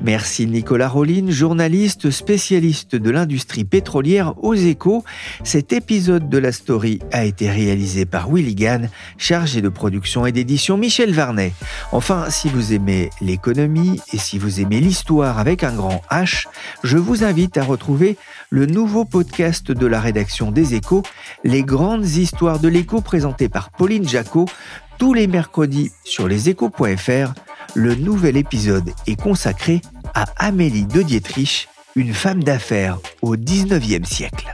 Merci 0.07 0.47
Nicolas 0.47 0.87
Rollin, 0.87 1.29
journaliste 1.29 2.11
spécialiste 2.11 2.95
de 2.95 3.09
l'industrie 3.09 3.65
pétrolière 3.65 4.41
aux 4.41 4.53
échos. 4.53 5.03
Cet 5.43 5.73
épisode 5.73 6.29
de 6.29 6.37
la 6.37 6.53
story 6.53 6.99
a 7.11 7.25
été 7.25 7.51
réalisé 7.51 8.05
par 8.05 8.29
Willy 8.31 8.55
Gann, 8.55 8.89
chargé 9.17 9.61
de 9.61 9.67
production 9.67 10.25
et 10.25 10.31
d'édition 10.31 10.77
Michel 10.77 11.11
Varnet. 11.13 11.51
Enfin, 11.91 12.29
si 12.29 12.47
vous 12.47 12.71
aimez 12.71 13.09
l'économie 13.19 13.99
et 14.13 14.17
si 14.17 14.39
vous 14.39 14.61
aimez 14.61 14.79
l'histoire 14.79 15.39
avec 15.39 15.65
un 15.65 15.73
grand 15.73 16.01
H, 16.09 16.45
je 16.85 16.97
vous 16.97 17.25
invite 17.25 17.57
à 17.57 17.65
retrouver 17.65 18.15
le 18.49 18.65
nouveau 18.65 19.03
podcast 19.03 19.73
de 19.73 19.87
la 19.87 19.99
rédaction 19.99 20.51
des 20.51 20.73
échos, 20.73 21.03
Les 21.43 21.63
grandes 21.63 22.07
histoires 22.07 22.59
de 22.59 22.69
l'écho 22.69 23.01
présenté 23.01 23.49
par 23.49 23.71
Pauline 23.71 24.07
Jacot, 24.07 24.45
tous 24.97 25.13
les 25.13 25.27
mercredis 25.27 25.91
sur 26.05 26.29
leséchos.fr. 26.29 27.33
Le 27.77 27.93
nouvel 27.93 28.37
épisode 28.37 28.89
est 29.05 29.21
consacré 29.21 29.83
à 30.15 30.25
Amélie 30.37 30.87
de 30.87 31.03
Dietrich, 31.03 31.69
une 31.95 32.11
femme 32.11 32.43
d'affaires 32.43 32.97
au 33.21 33.37
XIXe 33.37 34.09
siècle. 34.09 34.51